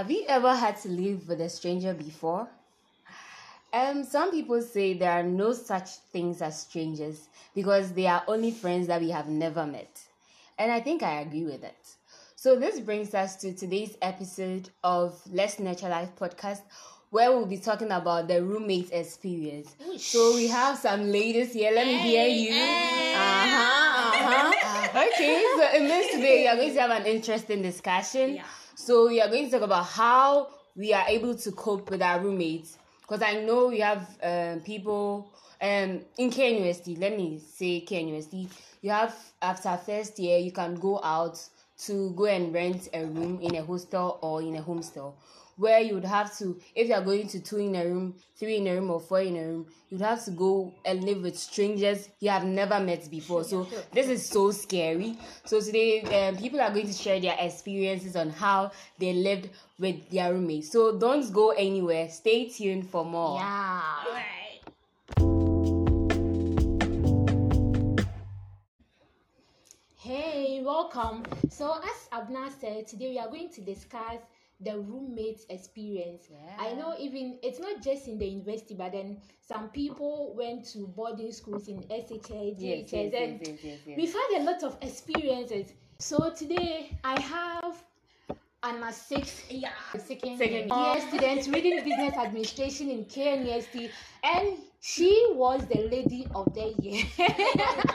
Have 0.00 0.10
you 0.10 0.24
ever 0.28 0.54
had 0.54 0.80
to 0.80 0.88
live 0.88 1.28
with 1.28 1.42
a 1.42 1.50
stranger 1.50 1.92
before? 1.92 2.48
Um, 3.70 4.02
some 4.02 4.30
people 4.30 4.62
say 4.62 4.94
there 4.94 5.12
are 5.12 5.22
no 5.22 5.52
such 5.52 5.90
things 6.10 6.40
as 6.40 6.62
strangers 6.62 7.28
because 7.54 7.92
they 7.92 8.06
are 8.06 8.22
only 8.26 8.50
friends 8.50 8.86
that 8.86 9.02
we 9.02 9.10
have 9.10 9.28
never 9.28 9.66
met. 9.66 10.00
And 10.58 10.72
I 10.72 10.80
think 10.80 11.02
I 11.02 11.20
agree 11.20 11.44
with 11.44 11.62
it. 11.62 11.96
So 12.34 12.56
this 12.56 12.80
brings 12.80 13.12
us 13.12 13.36
to 13.42 13.52
today's 13.52 13.98
episode 14.00 14.70
of 14.82 15.20
Let's 15.30 15.58
Nurture 15.58 15.90
Life 15.90 16.16
podcast, 16.18 16.62
where 17.10 17.30
we'll 17.32 17.44
be 17.44 17.58
talking 17.58 17.92
about 17.92 18.26
the 18.26 18.42
roommate 18.42 18.92
experience. 18.92 19.76
So 19.98 20.34
we 20.34 20.46
have 20.46 20.78
some 20.78 21.12
ladies 21.12 21.52
here. 21.52 21.72
Let 21.72 21.86
me 21.86 21.98
hear 21.98 22.26
you. 22.26 22.54
Uh-huh, 22.54 24.14
uh-huh. 24.14 24.56
Okay, 25.12 25.44
so 25.56 25.76
in 25.76 25.88
this 25.88 26.10
today 26.10 26.40
we 26.40 26.48
are 26.48 26.56
going 26.56 26.72
to 26.72 26.80
have 26.80 26.90
an 26.90 27.04
interesting 27.04 27.60
discussion. 27.60 28.36
Yeah. 28.36 28.44
So 28.82 29.08
we 29.08 29.20
are 29.20 29.28
going 29.28 29.44
to 29.44 29.50
talk 29.50 29.60
about 29.60 29.84
how 29.84 30.48
we 30.74 30.94
are 30.94 31.04
able 31.06 31.34
to 31.34 31.52
cope 31.52 31.90
with 31.90 32.00
our 32.00 32.18
roommates. 32.18 32.78
Because 33.02 33.20
I 33.20 33.42
know 33.42 33.66
we 33.66 33.80
have 33.80 34.08
um, 34.22 34.60
people 34.60 35.30
um, 35.60 36.00
in 36.16 36.30
KNUST, 36.30 36.98
let 36.98 37.14
me 37.14 37.38
say 37.38 37.84
KNUST, 37.84 38.48
you 38.80 38.90
have 38.90 39.14
after 39.42 39.76
first 39.76 40.18
year, 40.18 40.38
you 40.38 40.50
can 40.50 40.76
go 40.76 40.98
out 41.04 41.38
to 41.80 42.10
go 42.12 42.24
and 42.24 42.54
rent 42.54 42.88
a 42.94 43.04
room 43.04 43.38
in 43.42 43.56
a 43.56 43.62
hostel 43.62 44.18
or 44.22 44.40
in 44.40 44.56
a 44.56 44.62
homestay 44.62 45.12
where 45.60 45.80
you 45.80 45.92
would 45.92 46.06
have 46.06 46.34
to 46.38 46.58
if 46.74 46.88
you 46.88 46.94
are 46.94 47.02
going 47.02 47.28
to 47.28 47.38
two 47.38 47.58
in 47.58 47.76
a 47.76 47.84
room 47.84 48.14
three 48.38 48.56
in 48.56 48.66
a 48.66 48.74
room 48.74 48.90
or 48.90 48.98
four 48.98 49.20
in 49.20 49.36
a 49.36 49.46
room 49.46 49.66
you'd 49.90 50.00
have 50.00 50.24
to 50.24 50.30
go 50.30 50.72
and 50.86 51.04
live 51.04 51.20
with 51.20 51.38
strangers 51.38 52.08
you 52.18 52.30
have 52.30 52.44
never 52.44 52.80
met 52.80 53.08
before 53.10 53.44
so 53.44 53.68
this 53.92 54.08
is 54.08 54.24
so 54.24 54.50
scary 54.50 55.18
so 55.44 55.60
today 55.60 56.00
um, 56.26 56.34
people 56.36 56.58
are 56.58 56.70
going 56.70 56.86
to 56.86 56.94
share 56.94 57.20
their 57.20 57.36
experiences 57.38 58.16
on 58.16 58.30
how 58.30 58.70
they 58.98 59.12
lived 59.12 59.50
with 59.78 60.08
their 60.08 60.32
roommates 60.32 60.72
so 60.72 60.98
don't 60.98 61.30
go 61.30 61.50
anywhere 61.50 62.08
stay 62.08 62.48
tuned 62.48 62.88
for 62.88 63.04
more 63.04 63.38
Yeah. 63.38 63.82
Alright. 64.06 64.26
Hey, 69.98 70.62
welcome. 70.64 71.22
So, 71.50 71.78
as 71.78 72.08
Abna 72.10 72.50
said, 72.58 72.88
today 72.88 73.10
we 73.10 73.18
are 73.18 73.28
going 73.28 73.50
to 73.50 73.60
discuss 73.60 74.18
the 74.60 74.78
roommate 74.78 75.40
experience. 75.48 76.28
Yeah. 76.30 76.38
I 76.58 76.74
know 76.74 76.94
even 76.98 77.38
it's 77.42 77.58
not 77.58 77.82
just 77.82 78.08
in 78.08 78.18
the 78.18 78.26
university, 78.26 78.74
but 78.74 78.92
then 78.92 79.18
some 79.40 79.70
people 79.70 80.34
went 80.36 80.64
to 80.72 80.86
boarding 80.86 81.32
schools 81.32 81.68
in 81.68 81.82
SHS, 81.84 82.56
yes, 82.58 82.92
yes, 82.92 83.14
and 83.14 83.58
yes, 83.62 83.78
we've 83.96 84.12
had 84.12 84.40
a 84.40 84.42
lot 84.44 84.62
of 84.62 84.76
experiences. 84.82 85.72
So 85.98 86.30
today 86.30 86.98
I 87.04 87.20
have 87.20 87.82
Anna 88.62 88.92
Six, 88.92 89.42
Yeah. 89.50 89.70
second, 89.98 90.36
Second 90.38 90.68
year 90.70 91.00
student 91.08 91.46
reading 91.54 91.76
business 91.84 92.14
administration 92.14 92.90
in 92.90 93.04
KNUST, 93.06 93.90
and 94.22 94.58
she 94.82 95.26
was 95.32 95.66
the 95.66 95.88
lady 95.90 96.26
of 96.34 96.52
the 96.54 96.74
year. 96.80 97.04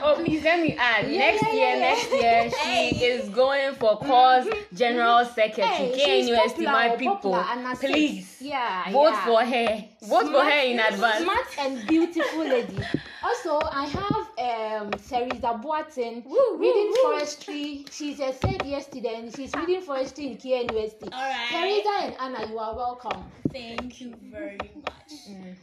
Oh, 0.02 0.14
please 0.14 0.44
let 0.44 0.60
me 0.60 0.76
add. 0.78 1.10
Yeah, 1.10 1.18
next 1.18 1.42
yeah, 1.42 1.52
year, 1.52 1.70
yeah, 1.70 1.78
next 1.80 2.12
year, 2.12 2.50
she 2.64 3.04
is 3.04 3.28
going 3.30 3.74
for 3.74 3.98
cause 3.98 4.46
mm-hmm. 4.46 4.76
general 4.76 5.24
mm-hmm. 5.24 5.34
secretary. 5.34 5.98
Hey, 5.98 6.28
KNUST, 6.28 6.46
popular, 6.46 6.70
my 6.72 6.90
oh, 6.90 6.96
people, 6.96 7.16
popular, 7.16 7.38
Anna 7.38 7.76
Six. 7.76 7.92
please 7.92 8.36
yeah, 8.40 8.92
vote 8.92 9.16
for 9.24 9.44
her. 9.44 9.84
Vote 10.02 10.26
for 10.30 10.44
her 10.44 10.60
in 10.60 10.78
advance. 10.78 11.24
Smart 11.24 11.46
and 11.58 11.86
beautiful 11.88 12.44
lady. 12.44 12.78
Also, 13.24 13.58
I 13.72 13.86
have 13.86 14.25
um 14.38 14.90
Teresa 14.90 15.58
Boatin 15.62 16.24
Woo, 16.24 16.58
reading 16.58 16.88
woo, 16.90 17.02
forestry. 17.02 17.86
She's 17.90 18.20
a 18.20 18.32
third 18.32 18.64
year 18.64 18.80
student. 18.80 19.34
She's 19.34 19.54
reading 19.54 19.80
forestry 19.80 20.26
in 20.26 20.36
KNUST. 20.36 21.10
Alright. 21.12 21.48
Teresa 21.50 22.14
and 22.20 22.36
Anna, 22.36 22.46
you 22.50 22.58
are 22.58 22.76
welcome. 22.76 23.24
Thank 23.50 24.00
you 24.00 24.14
very 24.30 24.58
much. 24.84 25.12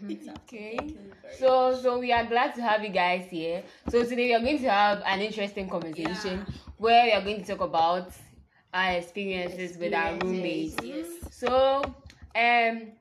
It's 0.10 0.28
Okay. 0.28 0.78
Thank 0.78 0.92
you 0.92 0.98
very 1.22 1.36
So, 1.38 1.80
so 1.82 2.00
we 2.00 2.12
are 2.12 2.26
glad 2.26 2.56
to 2.56 2.62
have 2.62 2.84
you 2.84 2.90
guys 2.90 3.28
here. 3.30 3.64
So 3.90 4.04
today 4.04 4.28
we 4.28 4.34
are 4.34 4.40
going 4.40 4.60
to 4.60 4.70
have 4.70 5.04
an 5.06 5.22
interesting 5.22 5.70
conversation 5.70 6.46
Yeah. 6.48 6.54
where 6.78 7.06
we 7.06 7.12
are 7.12 7.22
going 7.22 7.44
to 7.44 7.48
talk 7.56 7.62
about 7.62 8.12
our 8.74 8.94
experiences 8.94 9.78
with 9.78 9.94
our 9.94 10.18
roommates. 10.18 10.76
Yes. 10.84 11.08
So, 11.30 11.84
um, 12.36 12.92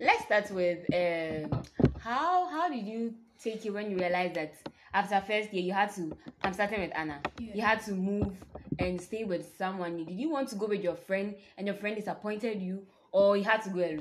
let's 0.00 0.24
start 0.24 0.50
with 0.50 0.78
um, 0.92 1.62
how 2.00 2.48
how 2.48 2.68
did 2.68 2.84
you 2.86 3.14
take 3.40 3.64
it 3.64 3.70
when 3.70 3.90
you 3.90 3.96
realized 3.96 4.34
that 4.34 4.52
after 4.92 5.20
first 5.20 5.52
year 5.52 5.62
you 5.62 5.72
had 5.72 5.94
to? 5.94 6.16
I'm 6.42 6.52
starting 6.52 6.80
with 6.80 6.92
Anna. 6.94 7.20
Yeah. 7.38 7.54
You 7.54 7.62
had 7.62 7.82
to 7.84 7.92
move 7.92 8.32
and 8.78 9.00
stay 9.00 9.24
with 9.24 9.56
someone. 9.56 10.04
Did 10.04 10.18
you 10.18 10.30
want 10.30 10.48
to 10.50 10.56
go 10.56 10.66
with 10.66 10.82
your 10.82 10.96
friend 10.96 11.34
and 11.56 11.66
your 11.66 11.76
friend 11.76 11.96
disappointed 11.96 12.60
you, 12.60 12.86
or 13.12 13.36
you 13.36 13.44
had 13.44 13.62
to 13.62 13.70
go 13.70 13.80
alone? 13.80 14.00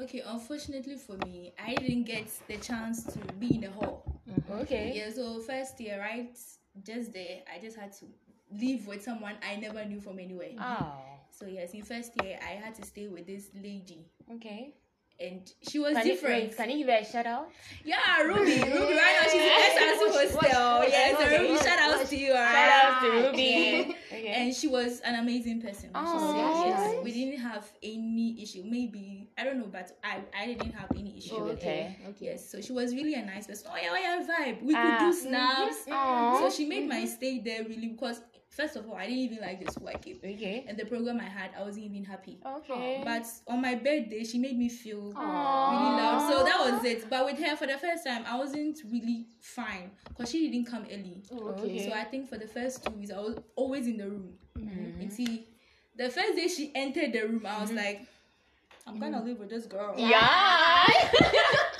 Okay, 0.00 0.22
unfortunately 0.26 0.96
for 0.96 1.16
me, 1.26 1.52
I 1.64 1.74
didn't 1.74 2.04
get 2.04 2.26
the 2.48 2.56
chance 2.56 3.04
to 3.04 3.18
be 3.38 3.54
in 3.54 3.60
the 3.62 3.70
hall. 3.70 4.20
Mm-hmm. 4.28 4.52
Okay. 4.62 4.92
Yeah, 4.96 5.12
so 5.14 5.40
first 5.40 5.80
year, 5.80 6.00
right? 6.00 6.36
Just 6.84 7.12
there, 7.12 7.42
I 7.52 7.60
just 7.60 7.76
had 7.76 7.92
to 7.98 8.06
live 8.52 8.86
with 8.86 9.02
someone 9.02 9.34
I 9.48 9.56
never 9.56 9.84
knew 9.84 10.00
from 10.00 10.18
anywhere. 10.18 10.50
Oh. 10.60 10.94
So 11.30 11.46
yes, 11.46 11.74
in 11.74 11.82
first 11.82 12.12
year, 12.22 12.38
I 12.42 12.52
had 12.52 12.74
to 12.76 12.84
stay 12.84 13.08
with 13.08 13.26
this 13.26 13.50
lady, 13.54 14.06
Okay. 14.36 14.74
And 15.20 15.40
she 15.68 15.78
was 15.78 15.94
Can 15.94 16.04
different. 16.04 16.42
wait, 16.44 16.56
can 16.56 16.70
you 16.70 16.78
give 16.78 16.88
her 16.88 17.00
a 17.00 17.04
shout 17.04 17.26
out? 17.26 17.48
Yeah, 17.84 18.20
Ruby, 18.22 18.40
Ruby, 18.62 18.94
right 18.94 19.16
now 19.20 19.24
she's 19.24 19.42
in 19.42 19.48
SRC 19.48 20.12
hostel. 20.12 20.36
what- 20.36 20.88
Yeah, 20.90 21.12
what- 21.12 21.20
so 21.20 21.38
Ruby, 21.38 21.52
what- 21.54 21.64
shout 21.64 21.78
out 21.78 21.96
what- 21.98 22.06
to 22.08 22.16
you. 22.16 22.32
alright? 22.32 22.54
Shout 22.54 22.84
out 22.94 23.02
to 23.02 23.08
Ah, 23.08 23.26
Ruby. 23.26 23.42
yeah. 23.42 23.94
Okay. 24.18 24.26
and 24.28 24.54
she 24.54 24.68
was 24.68 25.00
an 25.00 25.14
amazing 25.16 25.60
person. 25.62 25.90
when 25.92 26.04
she 26.04 26.10
Aw. 26.10 26.62
said 26.64 26.72
That's 26.72 26.94
yes. 26.94 27.04
We 27.04 27.12
didn't 27.12 27.40
have 27.40 27.70
any 27.82 28.42
issue. 28.42 28.62
Maybe 28.64 29.28
I 29.38 29.44
don't 29.44 29.58
know, 29.58 29.66
but 29.70 29.96
I 30.02 30.20
I 30.38 30.46
didn't 30.46 30.72
have 30.72 30.90
any 30.96 31.16
issue 31.18 31.34
Oh, 31.36 31.44
with 31.44 31.62
her. 31.62 31.70
okay. 31.70 31.96
Okay. 32.10 32.26
Yes, 32.26 32.48
so 32.50 32.60
she 32.60 32.72
was 32.72 32.94
really 32.94 33.14
a 33.14 33.24
nice 33.24 33.46
person. 33.46 33.68
Oh 33.72 33.76
yeah, 33.76 33.90
oh 33.92 33.96
yeah, 33.96 34.26
vibe. 34.26 34.62
We 34.62 34.74
Ah. 34.76 34.98
could 34.98 35.06
do 35.06 35.12
snaps. 35.12 35.84
Aw. 35.90 36.38
So 36.40 36.50
she 36.56 36.66
made 36.66 36.88
my 36.88 37.04
stay 37.06 37.38
there 37.38 37.62
really 37.64 37.88
because 37.88 38.20
first 38.56 38.76
of 38.76 38.88
all, 38.88 38.94
I 38.96 39.06
didn't 39.06 39.18
even 39.18 39.38
like 39.40 39.64
the 39.64 39.70
school 39.72 39.88
I 39.88 39.94
came. 39.94 40.16
okay. 40.18 40.64
And 40.68 40.78
the 40.78 40.84
program 40.84 41.20
I 41.20 41.24
had, 41.28 41.50
I 41.58 41.62
wasn't 41.62 41.86
even 41.86 42.04
happy. 42.04 42.38
Okay. 42.46 43.02
But 43.04 43.26
on 43.48 43.60
my 43.60 43.74
birthday, 43.74 44.24
she 44.24 44.38
made 44.38 44.56
me 44.56 44.68
feel 44.68 45.12
Aw. 45.16 45.70
really 45.70 46.02
loved. 46.02 46.32
So 46.32 46.44
that 46.44 46.72
was 46.72 46.84
it. 46.84 47.10
But 47.10 47.24
with 47.26 47.38
her, 47.38 47.56
for 47.56 47.66
the 47.66 47.78
first 47.78 48.04
time, 48.06 48.24
I 48.26 48.36
wasn't 48.38 48.78
really 48.90 49.26
fine 49.40 49.90
because 50.08 50.30
she 50.30 50.48
didn't 50.50 50.70
come 50.70 50.84
early. 50.90 51.22
Oh, 51.32 51.48
Okay. 51.50 51.62
okay. 51.62 51.88
So 51.88 51.94
I 51.94 52.04
think 52.04 52.28
for 52.28 52.38
the 52.38 52.46
first 52.46 52.84
two 52.84 52.92
weeks, 52.92 53.10
I 53.10 53.18
was 53.18 53.36
always 53.56 53.86
in 53.86 53.96
the 53.96 54.08
room. 54.08 54.34
Mm-hmm. 54.58 55.00
And 55.00 55.12
see, 55.12 55.48
the 55.96 56.08
first 56.08 56.36
day 56.36 56.48
she 56.48 56.70
entered 56.74 57.12
the 57.12 57.22
room, 57.22 57.44
I 57.46 57.60
was 57.60 57.72
like, 57.72 58.06
I'm 58.86 59.00
gonna 59.00 59.22
live 59.22 59.38
with 59.40 59.50
this 59.50 59.66
girl. 59.66 59.94
Yeah. 59.96 60.86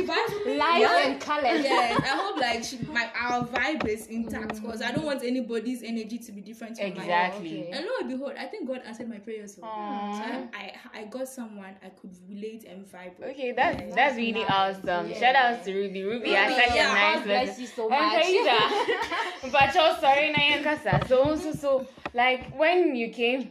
I 0.00 0.12
hope 0.12 0.28
she 0.28 0.34
vibes 0.34 0.38
with 0.38 0.46
me. 0.46 0.58
Life 0.58 0.80
Yeah. 0.80 1.06
and 1.08 1.20
colors. 1.20 1.62
Yes, 1.64 2.00
I 2.02 2.16
hope 2.16 2.36
like 2.40 2.64
she, 2.64 2.78
my 2.92 3.08
our 3.18 3.46
vibe 3.46 3.86
is 3.86 4.06
intact 4.06 4.60
because 4.60 4.82
I 4.82 4.92
don't 4.92 5.04
want 5.04 5.22
anybody's 5.24 5.82
energy 5.82 6.18
to 6.18 6.32
be 6.32 6.40
different 6.40 6.76
from 6.78 6.88
mine. 6.90 6.96
Exactly. 6.98 7.60
Okay. 7.62 7.70
And 7.72 7.84
lo 7.84 7.90
and 8.00 8.08
behold, 8.08 8.32
I 8.38 8.46
think 8.46 8.68
God 8.68 8.82
answered 8.86 9.08
my 9.08 9.18
prayers. 9.18 9.54
So, 9.54 9.62
so 9.62 9.66
I, 9.68 10.48
I 10.54 10.72
I 11.00 11.04
got 11.04 11.28
someone 11.28 11.74
I 11.84 11.88
could 11.90 12.10
relate 12.28 12.64
and 12.64 12.84
vibe 12.86 13.18
with. 13.18 13.28
Okay, 13.30 13.52
that's 13.52 13.94
that's 13.94 14.16
really 14.16 14.42
nice. 14.42 14.50
awesome. 14.50 15.10
Yeah. 15.10 15.18
Shout 15.20 15.34
out 15.34 15.64
to 15.64 15.74
Ruby. 15.74 16.02
Ruby, 16.02 16.36
are 16.36 16.48
Ruby, 16.48 16.60
such 16.60 16.74
yeah, 16.74 16.90
a 16.90 16.94
nice 16.94 17.14
God 17.18 17.24
bless 17.24 17.48
person. 17.48 17.60
you 17.62 17.66
so 17.68 17.90
And 17.90 18.06
much. 18.06 18.24
Teresa, 18.24 19.50
but 19.52 19.74
you're 19.74 19.96
sorry, 20.00 20.32
Nayankasa. 20.34 21.08
So, 21.08 21.36
so, 21.36 21.52
so, 21.52 21.86
like 22.14 22.56
when 22.58 22.94
you 22.94 23.08
came 23.10 23.50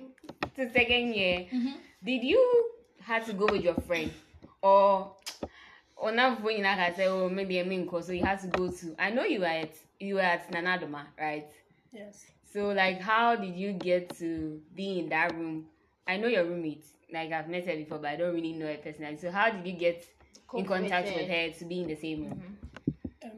to 0.56 0.70
second 0.72 1.14
year, 1.14 1.48
Mm-hmm. 1.54 1.72
did 2.04 2.24
you 2.24 2.70
have 3.02 3.26
to 3.26 3.34
go 3.34 3.46
with 3.46 3.64
your 3.64 3.76
friend, 3.76 4.12
or 4.62 5.14
or 5.98 6.12
not 6.12 6.42
when 6.42 6.58
you 6.58 6.64
can 6.64 6.96
say, 6.96 7.08
oh, 7.08 7.30
maybe 7.30 7.60
I 7.60 7.64
mean, 7.64 7.90
so 8.02 8.12
you 8.12 8.24
had 8.24 8.40
to 8.42 8.48
go 8.48 8.70
to. 8.70 8.96
I 9.00 9.10
know 9.10 9.24
you 9.24 9.40
were 9.42 9.46
at 9.48 9.74
you 10.00 10.16
were 10.16 10.22
at 10.22 10.52
Nanadoma, 10.52 11.06
right? 11.20 11.48
Yes. 11.92 12.26
So 12.54 12.70
like 12.70 13.02
how 13.02 13.36
did 13.36 13.56
you 13.56 13.74
get 13.74 14.16
to 14.20 14.62
be 14.76 15.00
in 15.00 15.10
that 15.10 15.36
room? 15.36 15.66
I 16.08 16.18
know 16.18 16.28
your 16.28 16.46
roommate. 16.46 16.86
Like 17.12 17.32
I've 17.32 17.50
met 17.50 17.66
her 17.66 17.76
before, 17.76 18.00
but 18.00 18.10
I 18.12 18.16
don't 18.16 18.34
really 18.34 18.54
know 18.54 18.68
her 18.68 18.78
personally. 18.78 19.18
So 19.18 19.32
how 19.32 19.50
did 19.50 19.66
you 19.66 19.74
get 19.74 20.06
Cope 20.48 20.62
in 20.62 20.66
contact 20.68 21.08
with 21.08 21.16
with 21.18 21.28
her. 21.28 21.34
her 21.48 21.50
to 21.52 21.66
be 21.66 21.82
in 21.82 21.88
the 21.88 21.96
same 21.96 22.24
room? 22.24 22.58
um, 23.24 23.32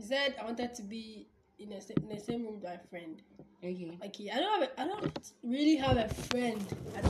said 0.00 0.34
I 0.40 0.44
wanted 0.44 0.74
to 0.74 0.82
be 0.82 1.28
in 1.58 1.70
the, 1.70 1.80
sa- 1.80 1.94
in 1.96 2.08
the 2.08 2.20
same 2.20 2.44
room 2.44 2.54
with 2.54 2.64
my 2.64 2.78
friend. 2.90 3.20
Okay. 3.62 3.98
Okay, 4.06 4.30
I 4.30 4.38
don't 4.40 4.60
have 4.60 4.70
a, 4.70 4.80
I 4.80 4.84
don't 4.86 5.32
really 5.42 5.76
have 5.76 5.96
a 5.96 6.08
friend, 6.08 6.60
as 6.96 7.04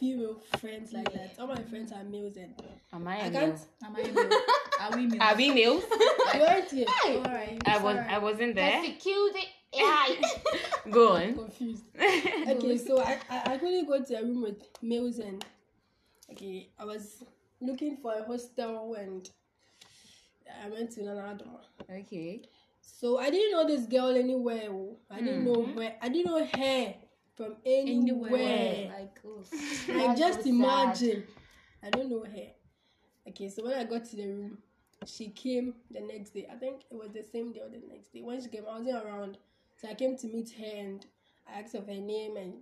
in 0.00 0.18
female 0.18 0.36
friends 0.58 0.92
like 0.92 1.12
that. 1.12 1.34
All 1.38 1.46
my 1.46 1.62
friends 1.62 1.92
are 1.92 2.04
males 2.04 2.36
and 2.36 2.54
Am 2.92 3.06
I 3.06 3.16
a 3.18 3.24
I 3.26 3.30
male? 3.30 3.40
can't. 3.40 3.60
Am 3.84 3.96
I 3.96 4.02
male? 4.02 4.40
Are 4.80 4.96
we 4.96 5.06
male? 5.06 5.22
Are 5.22 5.36
we 5.36 5.50
males? 5.50 5.84
You 6.34 6.42
aren't 6.42 6.70
here. 6.70 6.86
Alright. 7.06 7.62
I 7.66 7.78
was 7.78 7.96
sorry. 7.96 8.08
I 8.08 8.18
wasn't 8.18 8.54
there. 8.54 8.80
Persecute 8.80 9.36
it. 9.36 9.48
Yeah. 9.74 10.06
Go 10.90 11.16
on. 11.16 11.34
Confused. 11.34 11.84
Okay, 12.48 12.78
so 12.78 13.00
I, 13.00 13.18
I 13.30 13.52
I 13.54 13.58
couldn't 13.58 13.86
go 13.86 14.02
to 14.02 14.14
a 14.14 14.22
room 14.22 14.42
with 14.42 14.56
males 14.82 15.18
and 15.18 15.44
okay, 16.32 16.68
I 16.78 16.84
was 16.84 17.22
looking 17.60 17.96
for 17.98 18.14
a 18.14 18.24
hostel 18.24 18.94
and 18.94 19.28
I 20.64 20.68
went 20.70 20.90
to 20.92 21.00
Nanadoma. 21.00 21.60
Okay. 21.90 22.42
So 22.80 23.18
I 23.18 23.30
didn't 23.30 23.52
know 23.52 23.66
this 23.66 23.86
girl 23.86 24.16
anywhere. 24.16 24.68
oh. 24.70 24.96
I 25.10 25.20
didn't 25.20 25.44
know 25.44 25.56
Mm-hmm. 25.56 25.76
where. 25.76 25.94
I 26.00 26.08
didn't 26.08 26.26
know 26.26 26.44
her 26.44 26.94
from 27.38 27.54
Anywhere. 27.64 28.34
anywhere. 28.42 28.92
Like, 28.98 29.20
oh. 29.24 29.44
Like 29.94 30.18
just 30.18 30.38
so 30.40 30.44
sad. 30.44 30.50
imagine. 30.50 31.24
I 31.82 31.90
don't 31.90 32.10
know 32.10 32.24
her. 32.24 32.48
Okay, 33.28 33.48
so 33.48 33.64
when 33.64 33.74
I 33.78 33.84
got 33.84 34.04
to 34.06 34.16
the 34.16 34.26
room, 34.26 34.58
she 35.06 35.28
came 35.28 35.74
the 35.90 36.00
next 36.00 36.30
day. 36.30 36.48
I 36.52 36.56
think 36.56 36.80
it 36.90 36.94
was 36.96 37.10
the 37.12 37.22
same 37.22 37.52
day 37.52 37.60
or 37.60 37.68
the 37.68 37.80
next 37.88 38.12
day. 38.12 38.20
When 38.22 38.42
she 38.42 38.48
came, 38.48 38.64
I 38.68 38.78
wasn't 38.78 39.04
around. 39.04 39.38
So 39.80 39.88
I 39.88 39.94
came 39.94 40.16
to 40.18 40.26
meet 40.26 40.50
her 40.58 40.76
and 40.78 41.06
I 41.48 41.60
asked 41.60 41.74
of 41.76 41.86
her 41.86 41.94
name 41.94 42.36
and 42.36 42.54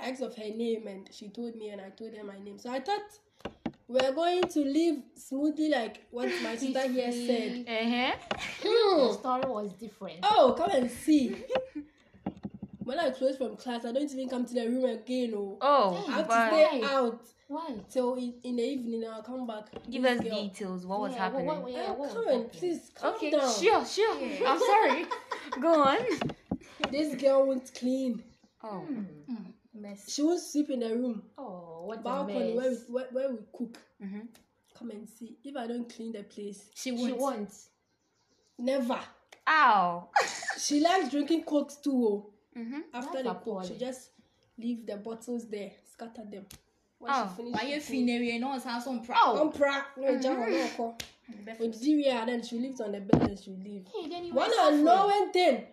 I 0.00 0.10
asked 0.10 0.22
of 0.22 0.34
her 0.36 0.50
name 0.50 0.88
and 0.88 1.08
she 1.12 1.28
told 1.28 1.54
me 1.54 1.68
and 1.68 1.80
I 1.80 1.90
told 1.90 2.16
her 2.16 2.24
my 2.24 2.38
name. 2.40 2.58
So 2.58 2.70
I 2.70 2.80
thought 2.80 3.18
we 3.86 4.00
are 4.00 4.12
going 4.12 4.42
to 4.42 4.60
live 4.64 4.96
smoothly 5.14 5.68
like 5.68 6.02
what 6.10 6.28
my 6.42 6.56
sister 6.56 6.88
here 6.88 7.12
said. 7.12 7.66
Uh-huh. 7.68 8.16
The 8.62 9.12
story 9.18 9.42
was 9.46 9.72
different. 9.74 10.18
Oh, 10.24 10.54
come 10.58 10.70
and 10.70 10.90
see. 10.90 11.44
when 12.90 12.98
I 12.98 13.10
close 13.10 13.36
from 13.36 13.56
class, 13.56 13.84
I 13.84 13.92
don't 13.92 14.10
even 14.10 14.28
come 14.28 14.44
to 14.44 14.52
the 14.54 14.66
room 14.66 14.84
again. 14.84 15.32
Oh, 15.36 15.58
Oh, 15.60 16.04
I 16.08 16.12
have 16.16 16.26
to 16.26 16.32
stay 16.48 16.82
out 16.82 17.22
Why? 17.46 17.76
till 17.88 18.14
in, 18.14 18.34
in 18.42 18.56
the 18.56 18.62
evening. 18.64 19.04
I'll 19.08 19.22
come 19.22 19.46
back. 19.46 19.66
give 19.88 20.04
us 20.04 20.20
girl- 20.20 20.42
details. 20.42 20.84
What 20.86 21.00
was 21.00 21.12
Yeah, 21.12 21.18
happening? 21.18 21.46
What, 21.46 21.62
what, 21.62 21.72
yeah, 21.72 21.84
Oh, 21.88 21.92
what 21.94 22.10
come 22.10 22.24
on, 22.28 22.48
please 22.48 22.90
calm 22.94 23.14
okay, 23.14 23.30
down. 23.30 23.52
sure, 23.54 23.84
sure. 23.86 24.16
I'm 24.46 24.58
sorry. 24.58 25.06
Go 25.60 25.82
on. 25.82 25.98
This 26.90 27.14
girl 27.14 27.46
won't 27.46 27.72
clean. 27.74 28.24
Oh. 28.64 28.80
Hmm. 28.80 29.02
Hmm. 29.28 29.50
Mess. 29.72 30.12
She 30.12 30.22
won't 30.22 30.40
sweep 30.40 30.70
in 30.70 30.80
the 30.80 30.88
room. 30.96 31.22
Oh, 31.38 31.82
what 31.86 32.00
a 32.00 32.02
Balcony 32.02 32.54
where 32.54 32.70
we, 32.70 32.76
where, 32.92 33.06
where 33.12 33.30
we 33.30 33.38
cook. 33.56 33.78
Mm-hmm. 34.04 34.20
Come 34.76 34.90
and 34.90 35.08
see. 35.08 35.36
If 35.44 35.56
I 35.56 35.68
don't 35.68 35.88
clean 35.94 36.10
the 36.12 36.24
place, 36.24 36.70
She 36.74 36.90
She 36.90 36.96
won't. 36.96 37.18
wants. 37.18 37.68
never. 38.58 38.98
Ow. 39.48 40.08
She 40.58 40.80
likes 40.80 41.10
drinking 41.10 41.44
cokes 41.44 41.76
too. 41.76 41.92
Oh. 41.94 42.30
Mm-hmm. 42.60 42.80
After 42.94 43.22
That's 43.22 43.28
the 43.28 43.34
coke, 43.44 43.64
she 43.66 43.76
just 43.78 44.10
leave 44.58 44.86
the 44.86 44.96
bottles 44.96 45.48
there, 45.48 45.70
scatter 45.92 46.24
them. 46.30 46.46
When 46.98 47.10
Oh, 47.14 47.32
she 47.36 47.42
Why 47.44 47.62
you 47.62 47.80
finish 47.80 48.20
feel 48.20 48.40
no 48.40 48.48
one 48.48 48.60
sounds 48.60 48.86
on 48.86 49.02
proud? 49.04 49.18
Oh. 49.24 49.50
Umpra, 49.50 49.84
no, 49.96 50.18
jam 50.20 50.40
on 50.42 50.52
no 50.52 50.68
call. 50.76 50.98
With 51.60 51.80
Ziria, 51.80 52.26
then 52.26 52.42
she 52.42 52.58
leaves 52.58 52.80
on 52.80 52.92
the 52.92 53.00
bed 53.00 53.22
and 53.22 53.38
she 53.38 53.50
leave. 53.52 53.86
Hey, 53.94 54.08
then 54.08 54.24
you 54.26 54.34
One 54.34 54.48
were 54.48 54.54
suffering. 54.54 54.78
unknown 54.80 55.32
thing. 55.32 55.64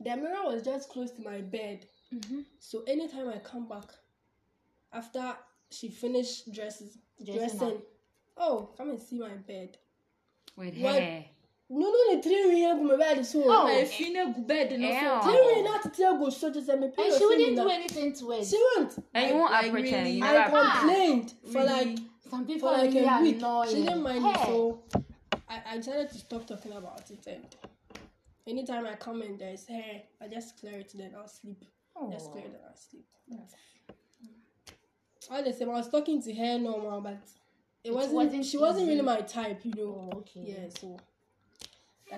The 0.00 0.16
mirror 0.16 0.44
was 0.44 0.62
just 0.62 0.90
close 0.90 1.10
to 1.12 1.22
my 1.22 1.40
bed. 1.40 1.86
Mhm. 2.14 2.44
So 2.60 2.82
anytime 2.86 3.28
I 3.28 3.38
come 3.38 3.66
back, 3.66 3.88
after 4.92 5.34
she 5.70 5.88
finished 5.88 6.52
dresses, 6.52 6.98
Dressing 7.24 7.58
dressing, 7.58 7.82
oh, 8.36 8.68
come 8.76 8.90
and 8.90 9.00
see 9.00 9.18
my 9.18 9.30
bed. 9.30 9.78
With 10.56 10.76
What? 10.78 10.94
hair. 11.00 11.24
No, 11.68 11.80
no, 11.80 12.16
the 12.16 12.22
three 12.22 12.44
ring 12.48 12.62
go 12.62 12.82
my 12.84 12.96
bed 12.96 13.26
so. 13.26 13.42
Oh. 13.44 13.64
My 13.64 13.84
feel 13.84 14.32
go 14.32 14.40
bed 14.40 14.78
no 14.78 14.88
Ew. 14.88 15.00
so. 15.00 15.20
Three 15.22 15.54
ring 15.54 15.64
not 15.64 15.82
to 15.82 15.88
tell 15.90 16.16
go 16.16 16.30
so 16.30 16.52
just 16.52 16.68
me. 16.68 16.74
And 16.96 17.14
she 17.18 17.26
wouldn't 17.26 17.56
do 17.56 17.68
anything 17.68 18.12
to 18.14 18.32
it. 18.32 18.46
She 18.46 18.56
won't. 18.76 18.96
And 19.12 19.28
you 19.30 19.34
won't 19.36 19.52
Like, 19.52 19.66
approach 19.66 19.90
her. 19.90 19.96
really? 19.96 20.10
You 20.12 20.24
I 20.24 20.32
never 20.32 20.56
approach. 20.56 20.72
complained 20.78 21.32
for 21.44 21.58
Really? 21.58 21.66
like 21.86 21.98
Some 22.30 22.46
people 22.46 22.68
for 22.68 22.78
like 22.78 22.92
really 22.94 23.06
a 23.06 23.20
week. 23.20 23.36
annoying. 23.38 23.68
She 23.70 23.82
didn't 23.82 24.02
mind 24.02 24.24
Hey. 24.24 24.44
so 24.46 24.78
I, 25.48 25.62
I 25.70 25.76
decided 25.78 26.08
to 26.10 26.18
stop 26.18 26.46
talking 26.46 26.72
about 26.72 27.10
it. 27.10 27.26
And 27.26 27.44
anytime 28.46 28.86
I 28.86 28.94
come 28.94 29.22
and 29.22 29.36
there's 29.38 29.66
hair, 29.66 30.02
I 30.22 30.28
just 30.28 30.58
clear 30.60 30.78
it, 30.78 30.92
then 30.94 31.14
I'll 31.18 31.26
sleep. 31.28 31.64
Just 32.12 32.30
clear 32.30 32.44
it, 32.44 32.52
then 32.52 32.60
I'll 32.68 32.76
sleep. 32.76 33.06
All 35.28 35.42
the 35.42 35.52
same, 35.52 35.70
I 35.70 35.72
was 35.74 35.88
talking 35.88 36.22
to 36.22 36.32
her 36.34 36.58
normal, 36.58 37.00
but 37.00 37.18
it, 37.82 37.92
wasn't, 37.92 38.14
wasn't 38.14 38.44
She 38.46 38.56
wasn't 38.58 38.86
really 38.86 39.00
my 39.02 39.20
type, 39.22 39.64
you 39.64 39.72
know. 39.74 40.10
Oh, 40.12 40.18
okay. 40.18 40.40
Yeah, 40.44 40.68
so 40.78 40.96
that's 40.96 41.15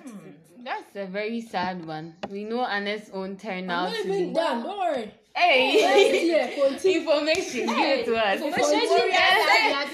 Hmm. 0.03 0.63
That's 0.63 0.95
a 0.95 1.05
very 1.05 1.41
sad 1.41 1.85
one. 1.85 2.15
We 2.29 2.43
know 2.43 2.65
Anna's 2.65 3.09
own 3.13 3.37
turn 3.37 3.65
I'm 3.65 3.71
out 3.71 3.89
not 3.91 4.03
to 4.03 4.13
even 4.13 4.33
done. 4.33 4.63
Don't 4.63 4.77
worry. 4.77 5.13
Hey! 5.35 5.81
Next 5.81 6.23
year, 6.23 6.67
continue. 6.67 6.99
Information, 6.99 7.65
give 7.67 7.99
it 7.99 8.05
to 8.05 8.15
us. 8.17 8.41
Information 8.41 9.09
that's 9.11 9.93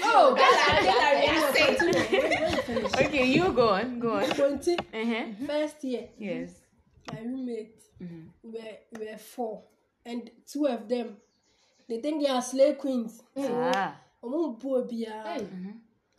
Continue. 1.56 2.02
When- 2.10 2.32
when 2.32 2.52
you 2.52 2.56
finish. 2.62 2.94
Okay, 3.06 3.26
you 3.26 3.52
go 3.52 3.68
on, 3.68 3.98
go 4.00 4.14
on. 4.16 4.30
Continue. 4.30 4.78
Uh-huh. 4.92 5.24
First 5.46 5.84
year, 5.84 6.08
Yes. 6.18 6.50
my 7.12 7.20
roommate 7.20 7.80
Mhm. 8.02 8.28
were 8.42 8.78
were 8.98 9.18
four, 9.18 9.62
and 10.04 10.30
two 10.50 10.66
of 10.66 10.88
them, 10.88 11.16
they 11.88 12.00
think 12.00 12.22
they 12.22 12.28
are 12.30 12.42
slave 12.42 12.78
queens. 12.78 13.22
Ah. 13.38 13.94
Omo 14.24 14.58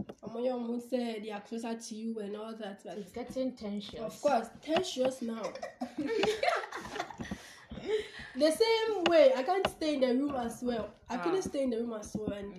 bu 0.08 0.14
obiara. 0.14 0.14
Hey, 0.16 0.16
Omo 0.24 0.40
yẹ 0.40 0.54
omo 0.54 0.82
say 0.90 1.20
they 1.22 1.32
are 1.32 1.42
closer 1.42 1.76
to 1.76 1.96
you 1.96 2.20
and 2.20 2.36
all 2.36 2.54
that. 2.56 2.84
But 2.84 2.98
it's 2.98 3.12
getting 3.12 3.52
tension. 3.56 4.00
of 4.04 4.20
course, 4.22 4.48
ten 4.62 4.84
years 4.96 5.22
now. 5.22 5.44
the 8.36 8.52
same 8.52 9.04
way, 9.06 9.34
I 9.36 9.44
can't 9.44 9.68
stay 9.68 9.94
in 9.96 10.02
the 10.02 10.08
room 10.08 10.36
as 10.36 10.62
well. 10.62 10.90
I 11.10 11.16
ah. 11.16 11.24
couldn't 11.24 11.44
stay 11.44 11.64
in 11.64 11.70
the 11.70 11.78
room 11.78 11.94
as 11.94 12.16
well, 12.16 12.34
and 12.38 12.54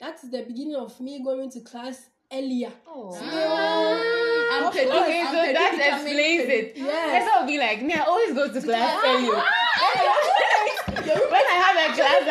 that's 0.00 0.22
the 0.22 0.42
beginning 0.42 0.76
of 0.76 0.98
me 1.00 1.22
going 1.22 1.50
to 1.50 1.60
class 1.60 2.08
earlier. 2.32 2.72
Oh. 2.86 3.16
Ah. 3.20 4.18
I'm 4.50 4.64
Of 4.64 4.72
predict- 4.72 4.92
course. 4.92 5.04
Okay, 5.04 5.20
I'm 5.20 5.26
so 5.26 5.32
that 5.52 5.72
explains 5.74 6.42
coming 6.42 6.58
it. 6.58 6.72
Yes. 6.76 6.86
Yes. 6.86 7.28
I'll 7.32 7.46
be 7.46 7.58
like, 7.58 7.82
me, 7.82 7.94
I 7.94 8.00
always 8.00 8.32
go 8.34 8.48
to 8.52 8.60
class 8.60 8.98
early. 9.04 9.28
when 9.28 9.36
I 11.46 11.54
have 11.64 11.76
a 11.76 11.92
class 11.94 12.22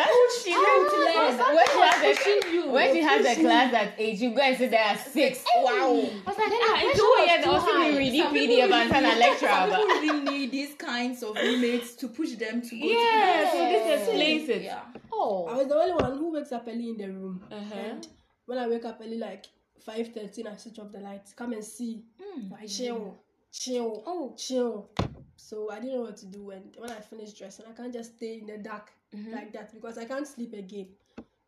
at 0.52 0.82
she 0.92 1.08
when 1.48 1.66
she 1.66 1.80
has 1.80 2.64
a 2.64 2.70
when 2.70 2.94
she 2.94 3.00
has 3.02 3.26
a 3.26 3.40
class 3.40 3.74
at 3.74 3.94
eight, 3.98 4.18
you 4.18 4.34
go 4.34 4.40
and 4.42 4.56
sit 4.56 4.70
there 4.70 4.80
at 4.80 4.98
six. 5.12 5.44
Wow. 5.56 5.64
I 5.66 6.30
was 6.30 6.38
like, 6.38 6.38
Ah, 6.38 6.58
ah, 6.62 6.80
it's 6.82 7.00
pressure 7.00 7.26
weird. 7.26 7.38
was 7.38 7.44
too 7.44 7.50
Also, 7.50 7.72
high. 7.78 7.90
be 7.90 7.98
reading 7.98 8.22
Some 8.22 8.34
PDF 8.34 8.70
and 8.72 8.90
really- 8.92 9.14
a 9.14 9.18
lecture. 9.18 9.46
Some 9.46 9.68
about- 9.70 10.00
people 10.00 10.14
really 10.14 10.38
need 10.38 10.50
these 10.50 10.74
kinds 10.74 11.22
of 11.22 11.36
roommates 11.36 11.94
to 11.96 12.08
push 12.08 12.32
them 12.32 12.62
to 12.62 12.78
go 12.80 12.86
Yeah, 12.86 13.50
to 13.50 13.56
so 13.56 13.58
this 13.72 14.00
explains 14.00 14.48
it. 14.48 14.62
Yeah. 14.62 14.80
I 14.94 14.98
Oh. 15.12 15.56
was 15.56 15.66
the 15.66 15.74
only 15.76 15.92
one 15.94 16.16
who 16.18 16.32
wakes 16.32 16.52
up 16.52 16.64
early 16.68 16.90
in 16.90 16.96
the 16.96 17.08
room. 17.08 17.42
Uh-huh. 17.50 17.74
And 17.74 18.06
when 18.46 18.58
I 18.58 18.68
wake 18.68 18.84
up 18.84 19.00
early, 19.02 19.18
like 19.18 19.46
five 19.84 20.08
thirteen, 20.14 20.46
I 20.46 20.56
switch 20.56 20.78
off 20.78 20.92
the 20.92 21.00
lights. 21.00 21.32
Come 21.32 21.52
and 21.52 21.64
see. 21.64 22.04
Chill, 22.68 23.16
chill, 23.52 24.02
Oh. 24.06 24.34
chill. 24.36 24.90
So 25.36 25.70
I 25.70 25.76
didn't 25.80 25.94
know 25.96 26.02
what 26.02 26.16
to 26.18 26.26
do. 26.26 26.50
And 26.50 26.74
when 26.78 26.90
I 26.90 27.00
finished 27.00 27.38
dressing, 27.38 27.64
I 27.68 27.72
can't 27.72 27.92
just 27.92 28.16
stay 28.16 28.38
in 28.38 28.46
the 28.46 28.58
dark 28.58 28.92
Mm-hmm. 29.16 29.32
like 29.32 29.52
that 29.54 29.72
because 29.72 29.96
I 29.98 30.04
can't 30.04 30.26
sleep 30.26 30.52
again. 30.52 30.88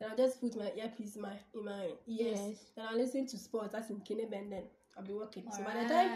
Then 0.00 0.10
I'll 0.10 0.16
just 0.16 0.40
put 0.40 0.56
my 0.56 0.72
earpiece 0.76 1.16
in 1.16 1.22
my 1.22 1.32
in 1.54 1.64
my 1.64 1.84
ears. 1.84 2.38
Yes. 2.40 2.56
Then 2.76 2.86
I'll 2.88 2.96
listen 2.96 3.26
to 3.26 3.36
sports. 3.36 3.70
That's 3.72 3.90
in 3.90 3.96
Kineb 4.00 4.32
and 4.32 4.50
then 4.52 4.62
I'll 4.96 5.04
be 5.04 5.12
working. 5.12 5.44
So 5.54 5.62
by 5.62 5.74
the 5.82 5.88
time 5.88 6.10